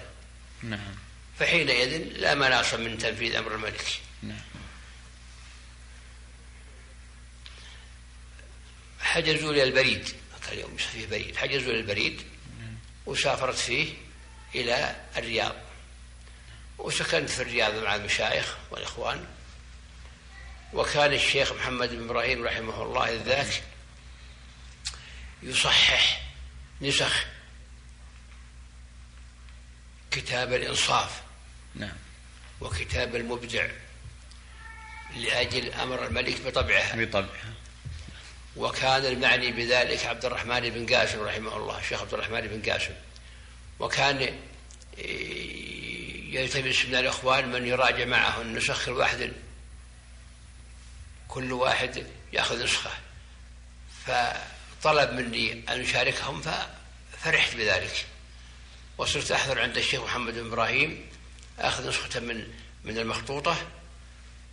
نعم. 0.64 0.96
فحينئذ 1.40 1.98
لا 1.98 2.36
مناص 2.36 2.74
من 2.74 2.98
تنفيذ 2.98 3.36
أمر 3.36 3.56
الملك. 3.56 4.00
نعم. 4.24 4.42
حجزوا 9.00 9.54
لي 9.54 9.64
البريد. 9.64 10.10
كان 10.50 10.60
يوم 10.60 10.78
فيه 10.78 11.08
بريد. 11.08 11.38
حجزوا 11.38 11.74
لي 11.74 11.80
البريد. 11.80 12.22
وسافرت 13.06 13.56
فيه 13.56 13.94
إلى 14.56 14.96
الرياض. 15.18 15.56
وسكنت 16.78 17.30
في 17.30 17.42
الرياض 17.42 17.76
مع 17.84 17.96
المشايخ 17.96 18.56
والإخوان. 18.72 19.26
وكان 20.74 21.14
الشيخ 21.14 21.54
محمد 21.54 21.90
بن 21.90 22.04
إبراهيم 22.04 22.46
رحمه 22.46 22.84
الله 22.84 23.22
ذاك 23.26 23.64
يصحح 25.44 26.25
نسخ 26.82 27.26
كتاب 30.12 30.54
الإنصاف. 30.54 31.22
نعم. 31.76 31.98
وكتاب 32.62 33.16
المبدع. 33.16 33.68
لأجل 35.16 35.74
أمر 35.74 36.06
الملك 36.08 36.42
بطبعها 36.42 36.96
بطبعها 36.96 37.54
وكان 38.56 39.06
المعني 39.06 39.52
بذلك 39.52 40.06
عبد 40.06 40.26
الرحمن 40.26 40.70
بن 40.70 40.96
قاسم 40.96 41.20
رحمه 41.22 41.58
الله. 41.58 41.80
الشيخ 41.80 42.02
عبد 42.02 42.14
الرحمن 42.14 42.42
بن 42.42 42.72
قاسم. 42.72 42.94
وكان 43.80 44.40
يلتمس 46.32 46.86
من 46.86 46.96
الإخوان 46.96 47.52
من 47.52 47.68
يراجع 47.68 48.06
معه. 48.06 48.42
النسخ 48.42 48.88
الواحد 48.88 49.34
كل 51.28 51.52
واحد 51.52 52.08
يأخذ 52.34 52.64
نسخة. 52.64 52.92
فطلب 54.86 55.12
مني 55.12 55.52
أن 55.70 55.82
أشاركهم 55.82 56.42
ففرحت 56.42 57.56
بذلك. 57.56 58.06
وصرت 58.98 59.32
أحضر 59.32 59.62
عند 59.62 59.78
الشيخ 59.78 60.02
محمد 60.02 60.34
بن 60.34 60.48
إبراهيم 60.48 61.10
أخذ 61.60 61.90
نسخة 61.90 62.20
من 62.20 62.48
من 62.84 62.98
المخطوطة 62.98 63.58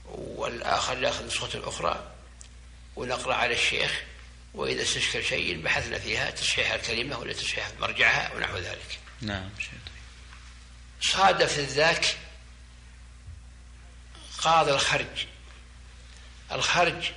والآخر 0.06 1.02
يأخذ 1.02 1.26
نسخة 1.26 1.68
أخرى 1.68 2.12
ونقرأ 2.96 3.34
على 3.34 3.54
الشيخ 3.54 4.02
وإذا 4.54 4.82
استشكل 4.82 5.24
شيء 5.24 5.62
بحثنا 5.62 5.98
فيها 5.98 6.30
تصحيح 6.30 6.72
الكلمة 6.72 7.18
ولا 7.18 7.32
تصحيح 7.32 7.70
مرجعها 7.80 8.34
ونحو 8.34 8.56
ذلك. 8.56 8.98
نعم 9.20 9.50
صادف 11.00 11.58
ذاك 11.58 12.16
قاضي 14.38 14.70
الخرج. 14.70 15.26
الخرج 16.52 17.12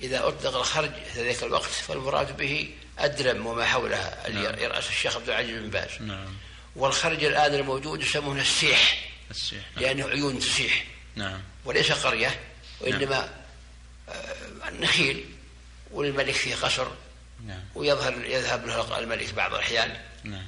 إذا 0.00 0.28
أطلق 0.28 0.56
الخرج 0.56 0.90
في 1.14 1.24
ذاك 1.24 1.42
الوقت 1.42 1.70
فالمراد 1.70 2.36
به 2.36 2.70
أدرم 2.98 3.46
وما 3.46 3.64
حولها 3.64 4.26
اللي 4.26 4.42
نعم. 4.42 4.58
يرأس 4.58 4.88
الشيخ 4.88 5.16
عبد 5.16 5.28
العزيز 5.28 5.62
بن 5.62 5.70
باز. 5.70 5.90
نعم. 6.00 6.36
والخرج 6.76 7.24
الآن 7.24 7.54
الموجود 7.54 8.02
يسمونه 8.02 8.40
السيح. 8.40 9.10
السيح 9.30 9.64
نعم. 9.74 9.84
لأنه 9.84 10.08
عيون 10.08 10.38
تسيح 10.38 10.84
نعم. 11.16 11.40
وليس 11.64 11.92
قرية 11.92 12.40
وإنما 12.80 13.30
آه، 14.08 14.70
نخيل 14.80 15.24
والملك 15.90 16.34
فيه 16.34 16.54
قصر. 16.54 16.88
نعم. 17.46 17.64
ويظهر 17.74 18.24
يذهب 18.24 18.66
له 18.66 18.98
الملك 18.98 19.34
بعض 19.34 19.54
الأحيان. 19.54 20.00
نعم. 20.24 20.46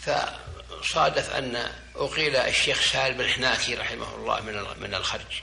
فصادف 0.00 1.30
أن 1.30 1.72
أقيل 1.96 2.36
الشيخ 2.36 2.92
سالم 2.92 3.20
الحناكي 3.20 3.74
رحمه 3.74 4.14
الله 4.14 4.40
من 4.40 4.80
من 4.80 4.94
الخرج. 4.94 5.42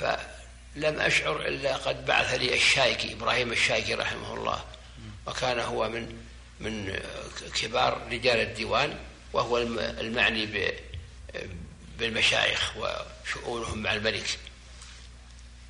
فلم 0.00 1.00
أشعر 1.00 1.40
إلا 1.46 1.76
قد 1.76 2.06
بعث 2.06 2.34
لي 2.34 2.54
الشايكي 2.54 3.12
إبراهيم 3.12 3.52
الشايكي 3.52 3.94
رحمه 3.94 4.34
الله. 4.34 4.64
وكان 5.26 5.58
هو 5.60 5.88
من 5.88 6.16
من 6.60 7.00
كبار 7.54 8.06
رجال 8.12 8.40
الديوان 8.40 8.98
وهو 9.32 9.58
الم- 9.58 9.78
المعني 9.78 10.46
ب- 10.46 10.74
بالمشايخ 11.98 12.72
وشؤونهم 12.76 13.78
مع 13.82 13.92
الملك. 13.92 14.38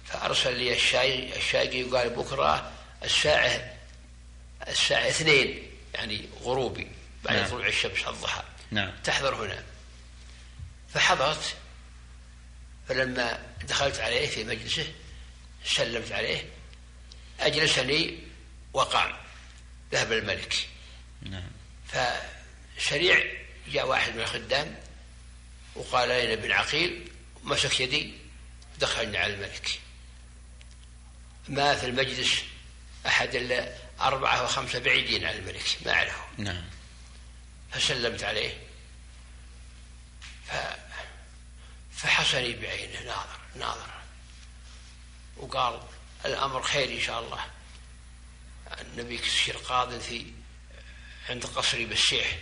فأرسل 0.07 0.57
لي 0.59 0.73
الشاي 0.73 1.37
الشايقي 1.37 1.85
وقال 1.85 2.11
بكرة 2.11 2.73
الساعة 3.05 3.73
الساعة 4.69 5.09
اثنين 5.09 5.71
يعني 5.95 6.29
غروبي 6.43 6.89
بعد 7.25 7.37
نعم. 7.37 7.47
طلوع 7.49 7.67
الشمس 7.67 8.07
الضحى. 8.09 8.43
نعم. 8.71 8.93
تحضر 9.05 9.35
هنا. 9.35 9.63
فحضرت 10.95 11.55
فلما 12.89 13.47
دخلت 13.69 14.01
عليه 14.01 14.27
في 14.27 14.45
مجلسه 14.45 14.93
سلمت 15.65 16.13
عليه 16.13 16.49
أجلسني 17.41 18.19
وقام 18.73 19.17
ذهب 19.93 20.13
الملك. 20.13 20.69
نعم. 21.23 21.51
فسريع 21.89 23.25
جاء 23.69 23.87
واحد 23.87 24.15
من 24.15 24.21
الخدام 24.21 24.77
وقال 25.75 26.11
أين 26.11 26.31
ابن 26.31 26.53
عقيل 26.53 27.11
مسك 27.45 27.81
يدي 27.81 28.13
دخلني 28.79 29.19
على 29.19 29.35
الملك. 29.35 29.81
ما 31.49 31.75
في 31.77 31.87
المجلس 31.87 32.43
أحد 33.07 33.35
إلا 33.35 33.73
أربعة 34.01 34.45
وخمسة 34.45 34.79
بعيدين 34.79 35.25
عن 35.25 35.35
الملك 35.35 35.79
ما 35.87 35.93
أعرفهم 35.93 36.45
نعم. 36.45 36.65
فسلمت 37.73 38.23
عليه. 38.23 38.55
ف... 40.47 40.53
فحسني 41.97 42.53
بعينه 42.53 43.01
ناظر 43.01 43.39
ناظر. 43.57 43.91
وقال 45.37 45.89
الأمر 46.25 46.63
خير 46.63 46.97
إن 46.97 47.01
شاء 47.01 47.21
الله. 47.21 47.51
النبي 48.81 49.15
يصير 49.15 49.57
قاض 49.57 49.99
في 49.99 50.33
عند 51.29 51.47
قصري 51.47 51.87
بالسيح 51.87 52.39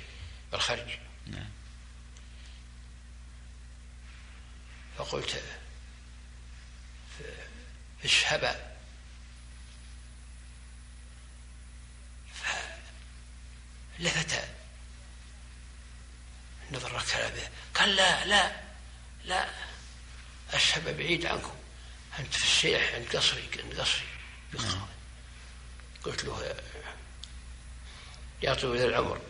بالخرج. 0.53 0.99
نعم. 1.27 1.51
فقلت 4.99 5.43
إيش 8.05 8.25
هبا 8.27 8.77
فلفت. 13.99 14.49
نظر 16.73 17.03
كلامه 17.13 17.51
قال 17.75 17.97
لا 17.97 18.25
لا. 18.25 18.64
لا 19.25 19.49
السبب 20.55 20.97
بعيد 20.97 21.27
عنكم. 21.27 21.55
أنت 22.19 22.35
في 22.35 22.45
السيح 22.45 22.95
عند 22.95 23.17
قصري 23.17 23.49
عند 23.65 23.81
قصري 23.81 24.07
بالقاضي. 24.53 24.79
قلت 26.05 26.25
له 26.25 26.55
يا 28.43 28.55
طويل 28.55 28.89
العمر 28.89 29.21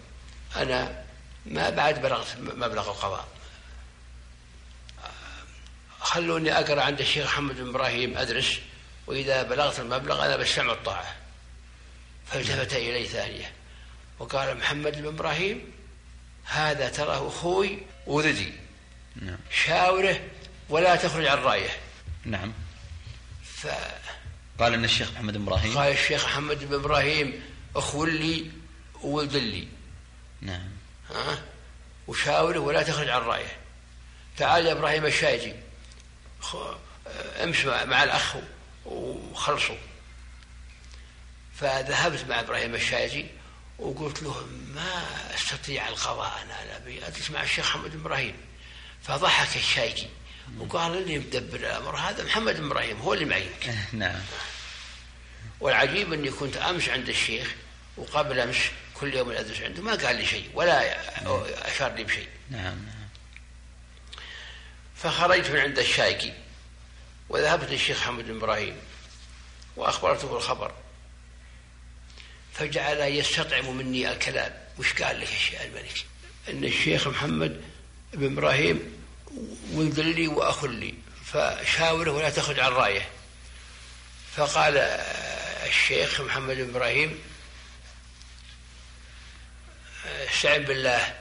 أنا 0.56 1.04
ما 1.46 1.70
بعد 1.70 2.02
بلغت 2.02 2.36
مبلغ 2.38 2.90
القضاء. 2.90 3.28
خلوني 6.00 6.52
أقرأ 6.52 6.82
عند 6.82 7.00
الشيخ 7.00 7.26
محمد 7.26 7.56
بن 7.56 7.68
إبراهيم 7.68 8.18
أدرس. 8.18 8.58
وإذا 9.06 9.42
بلغت 9.42 9.80
المبلغ 9.80 10.26
أنا 10.26 10.36
بسمع 10.36 10.72
الطاعة. 10.72 11.16
فالتفت 12.26 12.72
إلي 12.72 13.06
ثانية. 13.06 13.52
وقال 14.18 14.58
محمد 14.58 15.02
بن 15.02 15.06
إبراهيم 15.06 15.72
هذا 16.44 16.88
تراه 16.88 17.28
أخوي 17.28 17.82
وردي 18.06 18.63
نعم. 19.16 19.38
شاوره 19.50 20.20
ولا 20.68 20.96
تخرج 20.96 21.26
عن 21.26 21.38
رايه. 21.38 21.70
نعم. 22.24 22.52
فقال 23.56 24.00
قال 24.58 24.74
إن 24.74 24.84
الشيخ 24.84 25.12
محمد 25.12 25.36
بن 25.36 25.42
إبراهيم. 25.42 25.78
الشيخ 25.78 26.24
محمد 26.24 26.64
بن 26.64 26.74
إبراهيم 26.74 27.42
أخو 27.76 28.04
لي 28.04 28.50
وولد 29.02 29.36
لي. 29.36 29.68
نعم. 30.40 30.68
ها؟ 31.10 31.42
وشاوره 32.06 32.58
ولا 32.58 32.82
تخرج 32.82 33.08
عن 33.08 33.20
رايه. 33.20 33.56
تعال 34.36 34.66
يا 34.66 34.72
إبراهيم 34.72 35.06
الشايجي 35.06 35.54
امشي 37.42 37.66
مع 37.66 37.84
مع 37.84 38.04
الأخ 38.04 38.36
وخلصوا. 38.84 39.76
فذهبت 41.54 42.24
مع 42.28 42.40
إبراهيم 42.40 42.74
الشايجي 42.74 43.26
وقلت 43.78 44.22
له 44.22 44.46
ما 44.74 45.02
أستطيع 45.34 45.88
القضاء 45.88 46.42
أنا 46.42 46.76
أبي 46.76 47.06
أجلس 47.06 47.30
مع 47.30 47.42
الشيخ 47.42 47.76
محمد 47.76 47.94
إبراهيم. 47.94 48.36
فضحك 49.06 49.56
الشايجي 49.56 50.08
وقال 50.58 50.98
اللي 50.98 51.18
مدبر 51.18 51.56
الأمر. 51.56 51.96
هذا 51.96 52.24
محمد 52.24 52.56
بن 52.56 52.66
إبراهيم 52.66 53.00
هو 53.00 53.14
اللي 53.14 53.24
معينك. 53.24 53.74
نعم. 53.92 54.20
والعجيب 55.60 56.12
إني 56.12 56.30
كنت 56.30 56.56
امس 56.56 56.88
عند 56.88 57.08
الشيخ 57.08 57.54
وقبل 57.96 58.40
امس 58.40 58.56
كل 58.94 59.14
يوم 59.14 59.30
ادرس 59.30 59.60
عنده 59.60 59.82
ما 59.82 59.94
قال 59.94 60.16
لي 60.16 60.26
شيء 60.26 60.50
ولا 60.54 60.98
أشار 61.68 61.94
لي 61.94 62.04
بشيء. 62.04 62.28
نعم 62.50 62.62
نعم. 62.62 63.08
فخرجت 64.96 65.50
من 65.50 65.58
عند 65.58 65.78
الشايكي 65.78 66.32
وذهبت 67.28 67.70
للشيخ 67.70 67.98
محمد 67.98 68.24
بن 68.24 68.36
إبراهيم 68.36 68.76
وأخبرته 69.76 70.36
الخبر 70.36 70.72
فجعل 72.54 73.00
يستطعم 73.00 73.76
مني 73.76 74.12
الكلام. 74.12 74.52
وش 74.78 74.92
قال 75.02 75.20
لك 75.20 75.52
يا 75.52 75.64
الملك؟ 75.64 76.04
إن 76.48 76.64
الشيخ 76.64 77.08
محمد 77.08 77.60
بن 78.12 78.32
إبراهيم 78.32 78.93
ولد 79.72 80.00
لي 80.00 80.28
واخ 80.28 80.64
لي. 80.64 80.94
فشاوره 81.24 82.10
ولا 82.10 82.30
تخرج 82.30 82.60
عن 82.60 82.72
رأيه. 82.72 83.08
فقال 84.36 84.78
الشيخ 85.66 86.20
محمد 86.20 86.76
آه، 90.06 90.30
استعن 90.30 90.64
بالله 90.64 91.14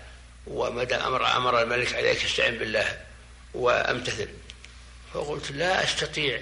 وما 0.48 0.84
دام 0.84 1.02
أمر 1.02 1.38
أمر 1.38 1.62
الملك 1.62 1.94
عليك 1.94 2.26
استعن 2.26 2.58
بالله 2.58 3.02
وأمتثل. 3.54 4.30
فقلت 5.14 5.52
لا 5.52 5.84
أستطيع 5.84 6.42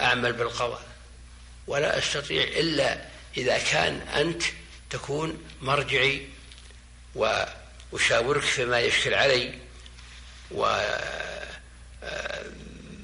أعمل 0.00 0.32
بالقضاء 0.32 0.82
ولا 1.66 1.98
أستطيع 1.98 2.42
إلا 2.42 3.04
إذا 3.36 3.58
كان 3.58 4.00
أنت 4.00 4.42
تكون 4.90 5.44
مرجعي 5.60 6.28
وأشاورك 7.14 8.42
فيما 8.42 8.80
يشكل 8.80 9.14
علي. 9.14 9.63
و 10.54 10.66
آه، 12.02 12.44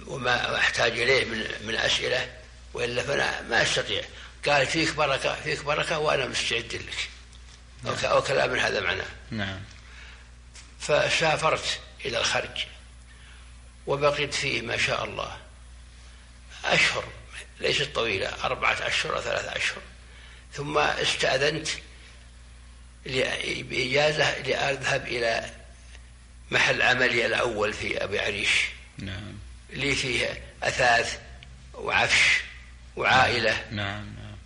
وما 0.06 0.58
أحتاج 0.58 0.92
إليه 0.92 1.24
من 1.24 1.44
من 1.66 1.74
أسئلة 1.74 2.28
وإلا 2.74 3.02
فأنا 3.02 3.42
ما 3.42 3.62
أستطيع. 3.62 4.02
قال 4.46 4.66
فيك 4.66 4.94
بركة 4.94 5.34
فيك 5.34 5.64
بركة 5.64 5.98
وأنا 5.98 6.26
مستعد 6.26 6.74
لك. 6.74 7.08
نعم. 7.82 7.94
أو 8.04 8.22
كلام 8.22 8.54
هذا 8.54 8.80
معناه. 8.80 9.06
نعم. 9.30 9.60
فسافرت 10.80 11.80
إلى 12.04 12.18
الخرج 12.18 12.66
وبقيت 13.86 14.34
فيه 14.34 14.62
ما 14.62 14.76
شاء 14.76 15.04
الله 15.04 15.36
أشهر 16.64 17.04
ليست 17.60 17.94
طويلة 17.94 18.44
أربعة 18.44 18.72
أشهر 18.72 19.16
أو 19.16 19.20
ثلاثة 19.20 19.56
أشهر. 19.56 19.82
ثم 20.52 20.78
استأذنت 20.78 21.68
بإجازة 23.62 24.38
لأذهب 24.38 25.06
إلى 25.06 25.59
محل 26.50 26.82
عملي 26.82 27.26
الأول 27.26 27.72
في 27.72 28.04
أبي 28.04 28.20
عريش. 28.20 28.50
نعم. 28.98 29.32
لي 29.70 29.94
فيه 29.94 30.42
أثاث 30.62 31.18
وعفش 31.74 32.40
وعائلة. 32.96 33.64
نعم 33.70 34.04
نعم. 34.04 34.36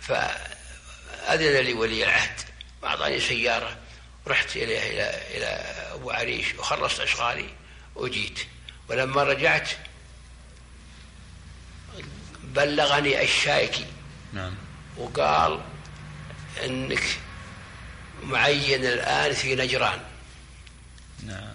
فأذن 0.00 1.56
لي 1.64 1.72
ولي 1.72 2.04
العهد 2.04 2.40
وأعطاني 2.82 3.20
سيارة 3.20 3.78
رحت 4.26 4.56
إليه 4.56 4.90
إلى 4.90 5.22
إلى 5.36 5.46
أبو 5.94 6.10
عريش 6.10 6.54
وخلصت 6.54 7.00
أشغالي 7.00 7.48
وجيت. 7.94 8.38
ولما 8.88 9.22
رجعت 9.22 9.68
بلغني 12.44 13.22
الشايكي 13.22 13.86
نعم. 14.32 14.54
وقال 14.96 15.60
إنك 16.64 17.02
معين 18.22 18.84
الآن 18.84 19.32
في 19.32 19.54
نجران. 19.54 20.00
نعم. 21.26 21.54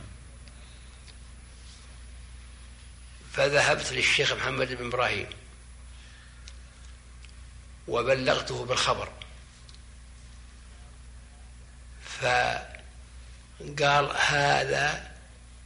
فذهبت 3.33 3.91
للشيخ 3.91 4.33
محمد 4.33 4.73
بن 4.73 4.85
إبراهيم 4.85 5.27
وبلغته 7.87 8.65
بالخبر. 8.65 9.11
فقال 12.19 12.67
هذا 14.17 15.15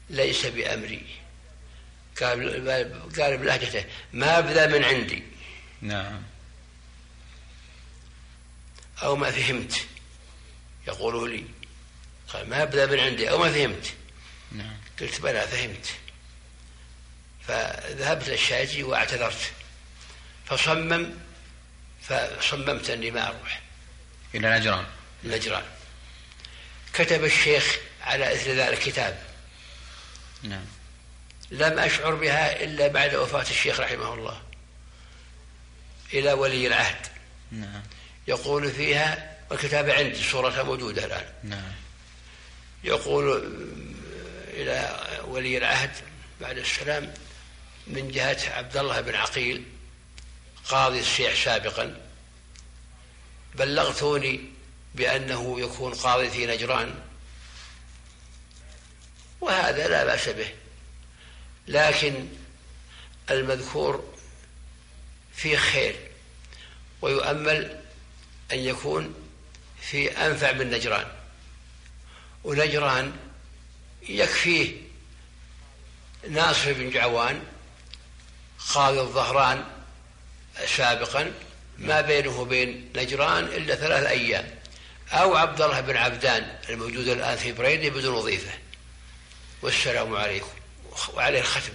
ليس 0.10 0.46
بأمري. 0.46 1.16
قال 2.22 2.70
قال 3.20 3.38
بلهجته 3.38 3.86
ما 4.14 4.40
بذا 4.40 4.68
من 4.68 4.84
عندي. 4.84 5.24
نعم. 5.82 6.24
أو 9.04 9.16
ما 9.16 9.32
فهمت 9.32 9.88
يقوله 10.88 11.28
لي. 11.28 11.59
قال 12.34 12.50
ما 12.50 12.66
بذا 12.66 12.86
من 12.86 13.00
عندي. 13.00 13.30
أو 13.30 13.38
ما 13.38 13.52
فهمت. 13.52 13.94
نعم. 14.52 14.78
قلت 15.02 15.22
بلى 15.22 15.42
فهمت. 15.42 15.86
فذهبت 17.48 18.30
للشاجي 18.30 18.84
واعتذرت. 18.84 19.52
فصمم 20.46 21.14
فصممت 22.02 22.90
أني 22.90 23.12
ما 23.12 23.28
أروح. 23.28 23.62
إلى 24.36 24.60
نجران. 24.60 24.86
نجران. 25.24 25.64
كتب 26.94 27.24
الشيخ 27.24 27.78
على 28.02 28.34
إثر 28.34 28.52
ذلك 28.52 28.80
كتاب 28.80 29.24
نعم. 30.44 30.66
لم 31.52 31.80
أشعر 31.80 32.16
بها 32.16 32.64
إلا 32.64 32.88
بعد 32.88 33.16
وفاة 33.16 33.42
الشيخ 33.42 33.80
رحمه 33.80 34.14
الله. 34.14 34.42
إلى 36.14 36.34
ولي 36.34 36.68
العهد. 36.68 37.08
نعم. 37.52 37.84
يقول 38.28 38.72
فيها 38.72 39.38
والكتاب 39.52 39.90
عندي 39.90 40.24
صورتها 40.24 40.64
موجودة 40.64 41.06
الآن. 41.06 41.26
نعم. 41.44 41.72
يقول 42.84 43.54
إلى 44.48 45.00
ولي 45.28 45.58
العهد 45.58 45.92
بعد 46.42 46.58
السلام 46.58 47.14
من 47.88 48.12
جهة 48.12 48.38
عبد 48.50 48.78
الله 48.78 49.02
بن 49.02 49.16
عقيل 49.16 49.64
قاضي 50.66 51.00
الشيخ 51.00 51.44
سابقا 51.44 52.02
بلغتوني 53.56 54.42
بأنه 54.96 55.60
يكون 55.60 55.94
قاضي 55.94 56.30
في 56.30 56.46
نجران 56.46 56.96
وهذا 59.42 59.88
لا 59.88 60.06
بأس 60.06 60.30
به. 60.30 60.54
لكن 61.68 62.28
المذكور 63.30 64.14
فيه 65.36 65.58
خير 65.58 65.96
ويؤمل 67.02 67.82
أن 68.52 68.60
يكون 68.60 69.14
في 69.82 70.12
أنفع 70.12 70.52
من 70.52 70.70
نجران. 70.70 71.19
ونجران 72.44 73.14
يكفيه 74.10 74.76
ناصر 76.30 76.74
بن 76.74 76.90
جعوان 76.90 77.44
قاضي 78.70 79.00
الظهران 79.00 79.64
سابقا 80.66 81.34
ما 81.78 82.02
بينه 82.02 82.40
وبين 82.40 82.92
نجران 82.96 83.44
إلا 83.44 83.76
ثلاث 83.76 84.08
أيام. 84.08 84.60
أو 85.12 85.36
عبد 85.36 85.62
الله 85.62 85.82
بن 85.82 85.98
عبدان 85.98 86.58
الموجود 86.70 87.08
الآن 87.08 87.38
في 87.38 87.52
بريدة 87.52 87.90
بدون 87.90 88.14
وظيفة. 88.14 88.52
والسلام 89.62 90.16
عليكم. 90.16 90.52
وعليه 91.14 91.40
الختم. 91.40 91.74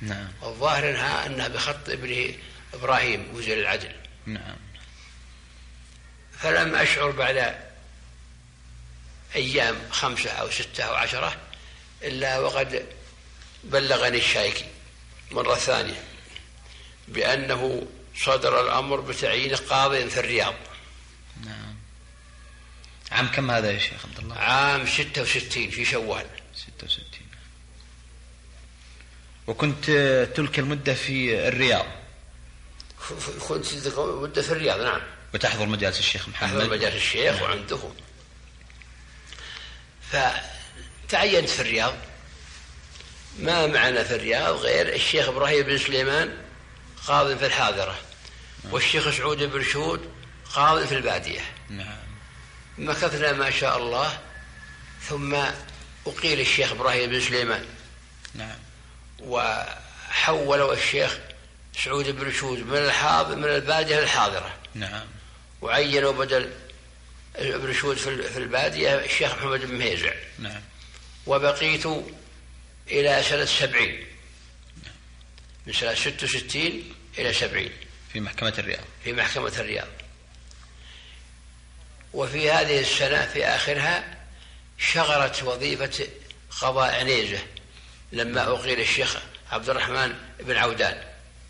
نعم. 0.00 0.28
والظاهر 0.42 0.90
انها 0.90 1.26
إنها 1.26 1.48
بخط 1.48 1.88
ابن 1.88 2.34
إبراهيم 2.74 3.28
وزير 3.34 3.58
العدل. 3.58 3.92
نعم. 4.26 4.56
فلم 6.38 6.74
أشعر 6.74 7.10
بعد 7.10 7.67
أيام 9.36 9.76
خمسة 9.90 10.30
أو 10.30 10.50
ستة 10.50 10.84
أو 10.84 10.94
عشرة 10.94 11.36
إلا 12.02 12.38
وقد 12.38 12.86
بلغني 13.64 14.18
الشايكي 14.18 14.64
مرة 15.30 15.54
ثانية 15.54 16.02
بأنه 17.08 17.86
صدر 18.16 18.60
الأمر 18.60 19.00
بتعيين 19.00 19.56
قاضي 19.56 20.10
في 20.10 20.20
الرياض. 20.20 20.54
نعم. 21.44 21.76
عام 23.12 23.28
كم 23.28 23.50
هذا 23.50 23.70
يا 23.70 23.78
شيخ 23.78 24.06
عبد 24.06 24.18
الله؟ 24.18 24.36
عام 24.36 24.86
66 24.86 25.70
في 25.70 25.84
شوال. 25.84 26.26
66 26.54 27.04
وكنت 29.46 29.90
تلك 30.36 30.58
المدة 30.58 30.94
في 30.94 31.48
الرياض. 31.48 31.86
كنت 33.48 33.66
مدة 33.98 34.42
في 34.42 34.52
الرياض 34.52 34.80
نعم. 34.80 35.00
وتحضر 35.34 35.66
مجالس 35.66 35.98
الشيخ 35.98 36.28
محمد. 36.28 36.60
أحضر 36.60 36.70
مجالس 36.70 36.96
الشيخ 36.96 37.34
نعم. 37.34 37.42
وعنده. 37.42 37.78
فتعينت 40.12 41.48
في 41.48 41.60
الرياض. 41.62 41.94
ما 43.38 43.66
معنا 43.66 44.04
في 44.04 44.14
الرياض 44.14 44.56
غير 44.56 44.94
الشيخ 44.94 45.28
إبراهيم 45.28 45.62
بن 45.62 45.78
سليمان 45.78 46.36
قاضي 47.06 47.36
في 47.36 47.46
الحاضرة 47.46 47.98
نعم. 48.64 48.72
والشيخ 48.74 49.10
سعود 49.10 49.42
بن 49.42 49.64
شهود 49.64 50.10
قاضي 50.54 50.86
في 50.86 50.94
البادية. 50.94 51.40
نعم. 51.70 51.98
مكثنا 52.78 53.32
ما 53.32 53.50
شاء 53.50 53.78
الله 53.78 54.18
ثم 55.08 55.34
أقيل 56.06 56.40
الشيخ 56.40 56.72
إبراهيم 56.72 57.10
بن 57.10 57.20
سليمان. 57.20 57.64
نعم. 58.34 58.58
وحولوا 59.20 60.72
الشيخ 60.72 61.18
سعود 61.84 62.10
بن 62.10 62.32
شهود 62.32 62.58
من 62.58 62.78
الحاضر 62.78 63.36
من 63.36 63.44
البادية 63.44 64.00
للحاضرة. 64.00 64.54
نعم. 64.74 65.06
وعينوا 65.60 66.12
بدل 66.12 66.50
ابن 67.38 67.72
في 67.72 68.36
البادية 68.36 69.04
الشيخ 69.04 69.34
محمد 69.34 69.60
بن 69.60 69.74
مهيزع 69.74 70.12
نعم. 70.38 70.62
وبقيت 71.26 71.86
إلى 72.88 73.22
سنة 73.22 73.44
سبعين. 73.44 74.06
من 75.66 75.72
سنة 75.72 75.94
ست 75.94 76.24
وستين 76.24 76.94
إلى 77.18 77.32
سبعين. 77.32 77.72
في 78.12 78.20
محكمة 78.20 78.54
الرياض. 78.58 78.84
في 79.04 79.12
محكمة 79.12 79.52
الرياض. 79.58 79.88
وفي 82.12 82.50
هذه 82.50 82.80
السنة 82.80 83.26
في 83.26 83.46
آخرها 83.46 84.18
شغلت 84.78 85.42
وظيفة 85.42 86.06
قضاء 86.60 86.94
عنيزة 86.94 87.38
لما 88.12 88.42
أقيل 88.42 88.80
الشيخ 88.80 89.18
عبد 89.50 89.70
الرحمن 89.70 90.14
بن 90.40 90.56
عودان. 90.56 91.02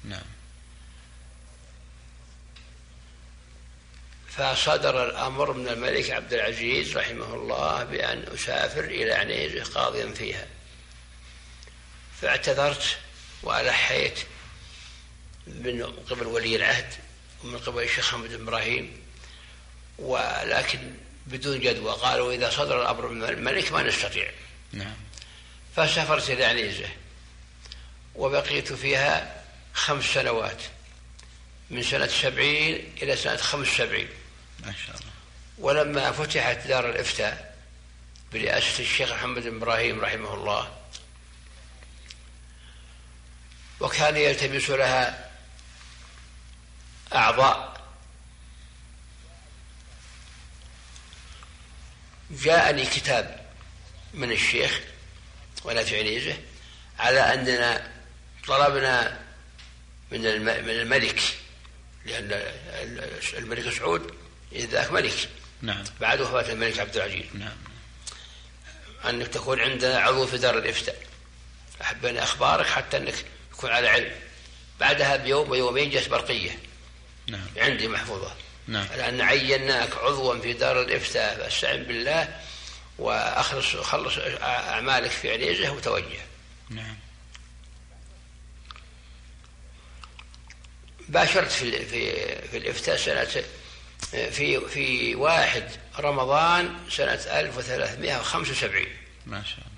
نعم. 0.05 0.38
فصدر 4.39 5.09
الأمر 5.09 5.53
من 5.53 5.69
الملك 5.69 6.11
عبد 6.11 6.33
العزيز 6.33 6.97
رحمه 6.97 7.35
الله 7.35 7.85
بأن 7.85 8.25
أسافر 8.35 8.85
إلى 8.85 9.13
عنيزة 9.13 9.65
قاضيا 9.65 10.13
فيها. 10.13 10.47
فاعتذرت 12.21 12.99
وألحيت 13.43 14.19
من 15.47 15.83
قبل 15.83 16.27
ولي 16.27 16.57
العهد 16.57 16.95
ومن 17.45 17.59
قبل 17.59 17.83
الشيخ 17.83 18.15
محمد 18.15 18.29
بن 18.29 18.43
إبراهيم 18.43 19.03
ولكن 19.99 20.79
بدون 21.27 21.61
جدوى. 21.61 21.93
قالوا 21.93 22.33
إذا 22.33 22.51
صدر 22.51 22.83
الأمر 22.83 23.09
من 23.09 23.25
الملك 23.25 23.73
ما 23.73 23.83
نستطيع. 23.83 24.31
نعم. 24.73 24.97
فسافرت 25.77 26.31
إلى 26.31 26.45
عنيزة 26.45 26.89
وبقيت 28.15 28.73
فيها 28.73 29.45
خمس 29.75 30.05
سنوات 30.05 30.63
من 31.71 31.83
سنة 31.83 32.07
سبعين 32.07 32.93
إلى 33.03 33.17
سنة 33.17 33.37
خمس 33.37 33.69
سبعين. 33.69 34.09
ما 34.67 34.75
شاء 34.87 34.97
الله. 34.97 35.13
ولما 35.59 36.13
فتحت 36.13 36.67
دار 36.67 36.91
الإفتاء 36.91 37.59
برئاسة 38.33 38.83
الشيخ 38.83 39.13
محمد 39.13 39.43
بن 39.43 39.57
إبراهيم 39.57 40.01
رحمه 40.01 40.35
الله 40.35 40.77
وكان 43.81 44.17
يلتمس 44.17 44.71
لها 44.71 45.31
أعضاء. 47.15 47.79
جاءني 52.31 52.87
كتاب 52.87 53.47
من 54.15 54.33
الشيخ 54.33 54.81
ولا 55.65 55.85
في 55.85 55.99
عنيزه 55.99 56.37
على 56.99 57.21
أننا 57.21 57.93
طلبنا 58.47 59.21
من 60.11 60.27
الملك 60.71 61.21
لأن 62.05 62.33
الملك 63.35 63.75
سعود 63.75 64.18
إذ 64.53 64.67
ذاك 64.67 64.93
ملك. 64.93 65.29
نعم. 65.63 65.85
بعد 66.01 66.21
وفاة 66.21 66.53
الملك 66.53 66.79
عبد 66.79 66.97
العزيز. 66.97 67.27
نعم. 67.35 67.57
أنك 69.09 69.29
تكون 69.29 69.61
عندنا 69.61 69.99
عضو 69.99 70.27
في 70.27 70.39
دار 70.39 70.59
الإفتاء. 70.59 71.03
أحبنا 71.83 72.23
أخبارك 72.23 72.67
حتى 72.67 72.97
أنك 72.97 73.15
تكون 73.53 73.71
على 73.71 73.89
علم. 73.89 74.13
بعدها 74.81 75.17
بيوم 75.17 75.51
ويومين 75.51 75.91
جت 75.91 76.09
برقية. 76.09 76.59
نعم. 77.29 77.47
عندي 77.57 77.89
محفوظة. 77.89 78.35
نعم. 78.67 78.87
لأن 78.97 79.21
عيناك 79.21 79.97
عضوا 79.97 80.39
في 80.39 80.53
دار 80.53 80.83
الإفتاء. 80.83 81.37
فاستعن 81.37 81.83
بالله 81.83 82.41
وأخلص 82.99 83.77
خلص 83.77 84.19
أعمالك 84.43 85.11
في 85.11 85.33
عنيزة 85.33 85.71
وتوجه. 85.71 86.21
نعم. 86.71 86.97
باشرت 91.09 91.51
في 91.51 91.85
في 91.85 92.13
في 92.49 92.57
الإفتاء 92.57 92.97
سنة 92.97 93.45
في 94.11 94.69
في 94.69 95.15
واحد 95.15 95.71
رمضان 95.99 96.77
سنة 96.91 97.13
1375 97.13 98.87
ما 99.27 99.45
شاء 99.45 99.59
الله. 99.59 99.69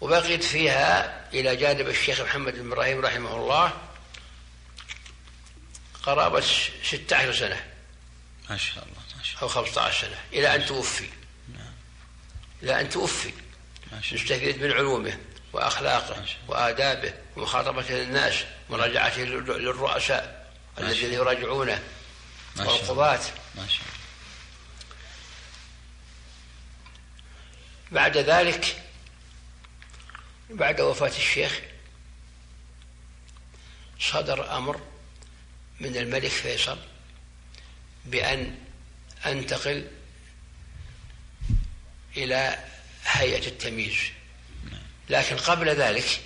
وبقيت 0.00 0.44
فيها 0.44 1.20
إلى 1.32 1.56
جانب 1.56 1.88
الشيخ 1.88 2.20
محمد 2.20 2.54
بن 2.54 2.72
إبراهيم 2.72 3.00
رحمه 3.00 3.36
الله 3.36 3.72
قرابة 6.02 6.40
16 6.84 7.32
سنة. 7.32 7.64
ما 8.50 8.56
شاء 8.56 8.84
الله 8.84 9.00
ما 9.16 9.22
شاء 9.22 9.42
أو 9.42 9.48
15 9.48 10.06
سنة 10.06 10.18
إلى 10.32 10.54
أن 10.54 10.66
توفي. 10.66 11.08
نعم. 11.54 11.72
إلى 12.62 12.80
أن 12.80 12.90
توفي. 12.90 13.32
ما 13.92 14.00
شاء 14.00 14.14
الله. 14.14 14.24
نستفيد 14.24 14.62
من 14.62 14.72
علومه 14.72 15.18
وأخلاقه 15.52 16.24
وآدابه 16.48 17.14
ومخاطبته 17.36 17.94
للناس 17.94 18.34
ومراجعته 18.68 19.22
للرؤساء 19.22 20.50
الذين 20.78 21.12
يراجعونه. 21.12 21.72
الله 21.72 21.99
والقضاة 22.56 23.20
بعد 27.92 28.16
ذلك 28.16 28.82
بعد 30.50 30.80
وفاة 30.80 31.08
الشيخ 31.16 31.60
صدر 34.00 34.56
أمر 34.56 34.80
من 35.80 35.96
الملك 35.96 36.30
فيصل 36.30 36.78
بأن 38.04 38.58
أنتقل 39.26 39.88
إلى 42.16 42.64
هيئة 43.04 43.46
التمييز. 43.46 43.96
لكن 45.10 45.36
قبل 45.36 45.68
ذلك 45.68 46.20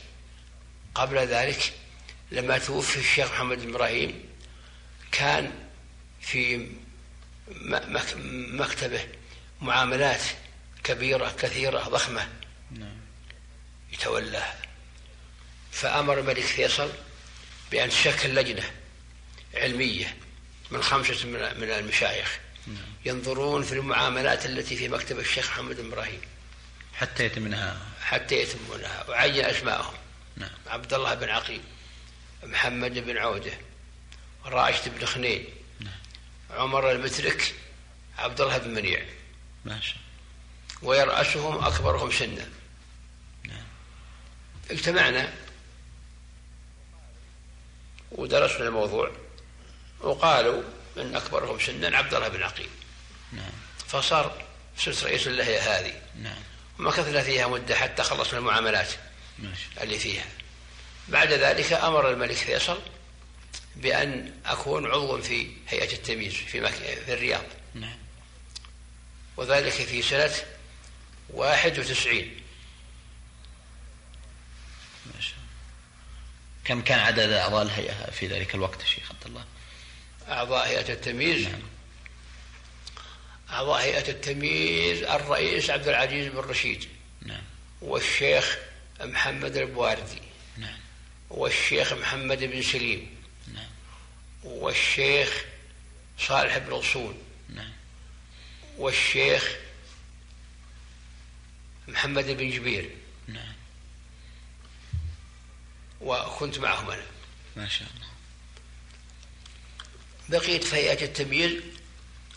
قبل 0.94 1.18
ذلك 1.18 1.72
لما 2.30 2.58
توفي 2.58 2.96
الشيخ 3.00 3.30
محمد 3.32 3.62
إبراهيم 3.62 4.28
كان 5.12 5.63
في 6.24 6.66
مكتبه 8.52 9.06
معاملات 9.60 10.22
كبيرة 10.84 11.34
كثيرة 11.38 11.78
ضخمة. 11.78 12.28
نعم. 12.70 12.96
يتولاها 13.92 14.56
فأمر 15.72 16.18
الملك 16.18 16.40
فيصل 16.40 16.90
بأن 17.70 17.88
تشكل 17.88 18.34
لجنة 18.34 18.70
علمية 19.54 20.16
من 20.70 20.82
خمسة 20.82 21.26
من 21.26 21.70
المشايخ 21.70 22.38
ينظرون 23.04 23.62
في 23.62 23.72
المعاملات 23.72 24.46
التي 24.46 24.76
في 24.76 24.88
مكتب 24.88 25.18
الشيخ 25.18 25.50
محمد 25.50 25.76
بن 25.76 25.92
إبراهيم. 25.92 26.20
حتى 26.94 27.24
يتم 27.24 27.42
منها 27.42 27.78
حتى 28.00 28.34
يتمونها 28.34 29.04
وعين 29.08 29.44
أسماءهم. 29.44 29.94
نعم. 30.36 30.50
عبد 30.66 30.94
الله 30.94 31.14
بن 31.14 31.28
عقيل 31.28 31.60
محمد 32.42 32.98
بن 32.98 33.16
عودة 33.16 33.52
راشد 34.44 34.98
بن 34.98 35.06
خنين 35.06 35.44
عمر 36.56 36.92
المترك 36.92 37.54
عبد 38.18 38.40
الله 38.40 38.58
بن 38.58 38.74
منيع. 38.74 39.04
ما 39.64 39.80
شاء 39.80 39.96
ويرأسهم 40.82 41.64
أكبرهم 41.64 42.10
سنا. 42.10 42.48
نعم. 43.44 43.66
اجتمعنا 44.70 45.32
ودرسنا 48.12 48.68
الموضوع 48.68 49.10
وقالوا 50.00 50.62
من 50.96 51.16
أكبرهم 51.16 51.58
سنا 51.58 51.96
عبد 51.96 52.14
الله 52.14 52.28
بن 52.28 52.42
عقيل. 52.42 52.68
نعم. 53.32 53.52
فصار 53.86 54.44
صرت 54.78 55.04
رئيس 55.04 55.26
اللهية 55.26 55.60
هذه. 55.60 56.02
نعم. 56.22 56.42
ومكثنا 56.78 57.22
فيها 57.22 57.46
مدة 57.46 57.74
حتى 57.74 58.02
خلصنا 58.02 58.38
المعاملات 58.38 58.88
ما 59.38 59.54
شاء 59.54 59.70
الله. 59.70 59.82
اللي 59.82 59.98
فيها. 59.98 60.26
بعد 61.08 61.32
ذلك 61.32 61.72
أمر 61.72 62.10
الملك 62.10 62.36
فيصل 62.36 62.78
بأن 63.84 64.32
أكون 64.46 64.86
عضوا 64.86 65.20
في 65.20 65.50
هيئة 65.68 65.92
التمييز 65.92 66.32
في, 66.32 66.60
مك... 66.60 66.72
في 66.72 67.12
الرياض. 67.12 67.44
نعم. 67.74 67.98
وذلك 69.36 69.72
في 69.72 70.02
سنة 70.02 70.32
واحد 71.30 71.78
وتسعين. 71.78 72.40
ما 75.14 75.20
شاء 75.20 75.34
الله. 75.34 75.48
كم 76.64 76.82
كان 76.82 76.98
عدد 76.98 77.30
أعضاء 77.32 77.62
الهيئة 77.62 78.10
في 78.10 78.26
ذلك 78.26 78.54
الوقت 78.54 78.82
شيخ 78.82 79.10
عبد 79.10 79.26
الله؟ 79.26 79.44
أعضاء 80.28 80.68
هيئة 80.68 80.92
التمييز؟ 80.92 81.42
نعم. 81.48 81.62
أعضاء 83.50 83.82
هيئة 83.82 84.08
التمييز 84.10 85.02
الرئيس 85.02 85.70
عبد 85.70 85.88
العزيز 85.88 86.32
بن 86.32 86.38
رشيد. 86.38 86.88
نعم. 87.22 87.42
والشيخ 87.82 88.58
محمد 89.00 89.56
البواردي. 89.56 90.22
نعم. 90.58 90.78
والشيخ 91.30 91.92
محمد 91.92 92.44
بن 92.44 92.62
سليم. 92.62 93.13
والشيخ 94.44 95.44
صالح 96.18 96.58
بن 96.58 96.72
غصون 96.72 97.22
نعم. 97.48 97.72
والشيخ 98.78 99.56
محمد 101.88 102.24
بن 102.24 102.50
جبير. 102.50 102.90
نعم. 103.28 103.54
وكنت 106.00 106.58
معهم 106.58 106.90
أنا. 106.90 107.06
ما 107.56 107.68
شاء 107.68 107.88
الله. 107.94 108.08
بقيت 110.28 110.64
في 110.64 110.76
هيئة 110.76 111.04
التمييز 111.04 111.62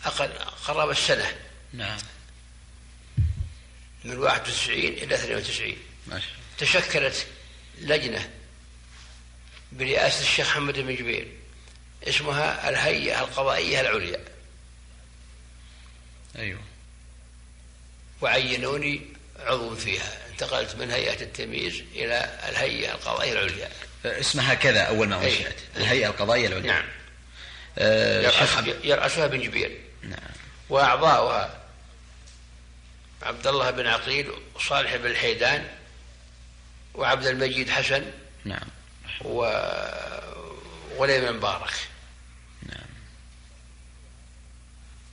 أقل 0.04 0.28
قرابة 0.38 0.92
السنة. 0.92 1.36
نعم. 1.72 1.98
من 4.04 4.18
91 4.18 4.78
إلى 4.78 5.14
92 5.14 5.76
ما 6.06 6.20
شاء 6.20 6.30
الله. 6.30 6.38
تشكلت 6.58 7.26
لجنة 7.78 8.30
برئاسة 9.72 10.20
الشيخ 10.20 10.48
محمد 10.48 10.78
بن 10.78 10.94
جبير. 10.94 11.32
اسمها 12.02 12.68
الهيئة 12.68 13.20
القضائية 13.20 13.80
العليا. 13.80 14.20
أيوه. 16.38 16.60
وعينوني 18.20 19.00
عضو 19.38 19.76
فيها. 19.76 20.28
انتقلت 20.30 20.74
من 20.76 20.90
هيئة 20.90 21.22
التمييز 21.22 21.82
إلى 21.94 22.38
الهيئة 22.48 22.92
القضائية 22.92 23.32
العليا. 23.32 23.70
اسمها 24.04 24.54
كذا 24.54 24.80
أول 24.80 25.08
ما. 25.08 25.24
أنشأت 25.24 25.56
الهيئة 25.76 26.06
القضائية 26.06 26.46
العليا. 26.46 26.72
نعم. 26.72 26.88
عبد 28.56 28.84
يرأسها 28.84 29.26
بن 29.26 29.40
جبير. 29.40 29.80
نعم. 30.02 30.30
وأعضاؤها 30.68 31.58
عبد 33.22 33.46
الله 33.46 33.70
بن 33.70 33.86
عقيل 33.86 34.30
وصالح 34.54 34.96
بن 34.96 35.06
الحيدان 35.06 35.68
وعبد 36.94 37.26
المجيد 37.26 37.70
حسن 37.70 38.10
نعم. 38.44 38.68
و 39.24 39.40
وليم 40.96 41.36
مبارك 41.36 41.72
نعم 42.62 42.88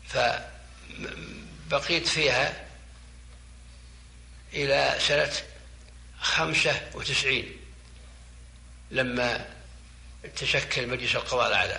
فبقيت 0.07 2.07
فيها 2.07 2.53
إلى 4.53 4.95
سنة 4.99 5.31
خمسة 6.19 6.71
وتسعين 6.93 7.45
لما 8.91 9.45
تشكل 10.35 10.87
مجلس 10.87 11.15
القضاء 11.15 11.47
الأعلى. 11.47 11.77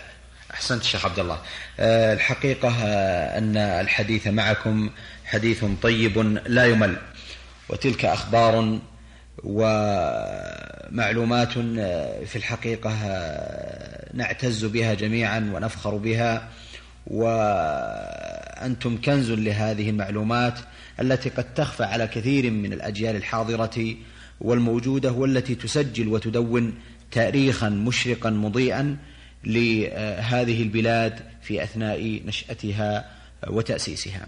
أحسنت 0.55 0.83
شيخ 0.83 1.05
عبد 1.05 1.19
الله. 1.19 1.43
آه، 1.81 2.12
الحقيقة 2.12 2.69
آه، 2.69 3.39
أن 3.39 3.57
الحديث 3.57 4.27
معكم 4.27 4.91
حديث 5.25 5.65
طيب 5.83 6.19
لا 6.47 6.67
يمل 6.67 6.97
وتلك 7.69 8.05
أخبار 8.05 8.79
ومعلومات 9.45 11.49
آه، 11.79 12.25
في 12.25 12.37
الحقيقة 12.37 12.91
نعتز 14.15 14.65
بها 14.65 14.95
جميعا 14.95 15.51
ونفخر 15.55 15.97
بها. 15.97 16.49
وأنتم 17.07 19.01
كنز 19.01 19.31
لهذه 19.31 19.90
المعلومات 19.90 20.59
التي 21.01 21.29
قد 21.29 21.55
تخفى 21.55 21.85
على 21.85 22.07
كثير 22.07 22.51
من 22.51 22.73
الأجيال 22.73 23.16
الحاضرة 23.16 23.97
والموجودة 24.40 25.12
والتي 25.12 25.55
تسجل 25.55 26.09
وتدون 26.09 26.75
تاريخا 27.11 27.69
مشرقا 27.69 28.31
مضيئا 28.31 28.97
لهذه 29.45 30.62
البلاد 30.62 31.21
في 31.42 31.62
أثناء 31.62 32.23
نشأتها 32.27 33.11
وتأسيسها. 33.49 34.27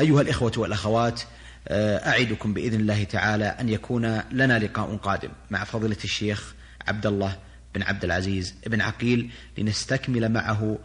أيها 0.00 0.20
الإخوة 0.20 0.52
والأخوات 0.56 1.22
أعدكم 1.70 2.52
بإذن 2.54 2.80
الله 2.80 3.04
تعالى 3.04 3.44
أن 3.44 3.68
يكون 3.68 4.20
لنا 4.32 4.58
لقاء 4.58 4.96
قادم 4.96 5.28
مع 5.50 5.64
فضيلة 5.64 5.96
الشيخ 6.04 6.54
عبد 6.88 7.06
الله 7.06 7.36
بن 7.74 7.82
عبد 7.82 8.04
العزيز 8.04 8.54
بن 8.66 8.80
عقيل 8.80 9.30
لنستكمل 9.58 10.28
معه 10.28 10.78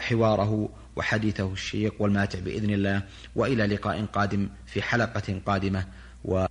حواره 0.00 0.68
وحديثه 0.96 1.52
الشيق 1.52 1.94
والماتع 1.98 2.38
بإذن 2.38 2.70
الله. 2.70 3.02
وإلى 3.36 3.66
لقاء 3.66 4.04
قادم 4.04 4.48
في 4.66 4.82
حلقة 4.82 5.40
قادمة. 5.46 5.86
و 6.24 6.46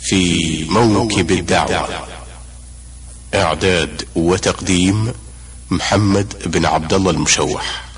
في 0.00 0.64
موكب 0.70 1.30
الدعوة. 1.30 2.08
إعداد 3.34 4.08
وتقديم 4.16 5.12
محمد 5.70 6.34
بن 6.46 6.66
عبد 6.66 6.92
الله 6.92 7.10
المشوح. 7.10 7.93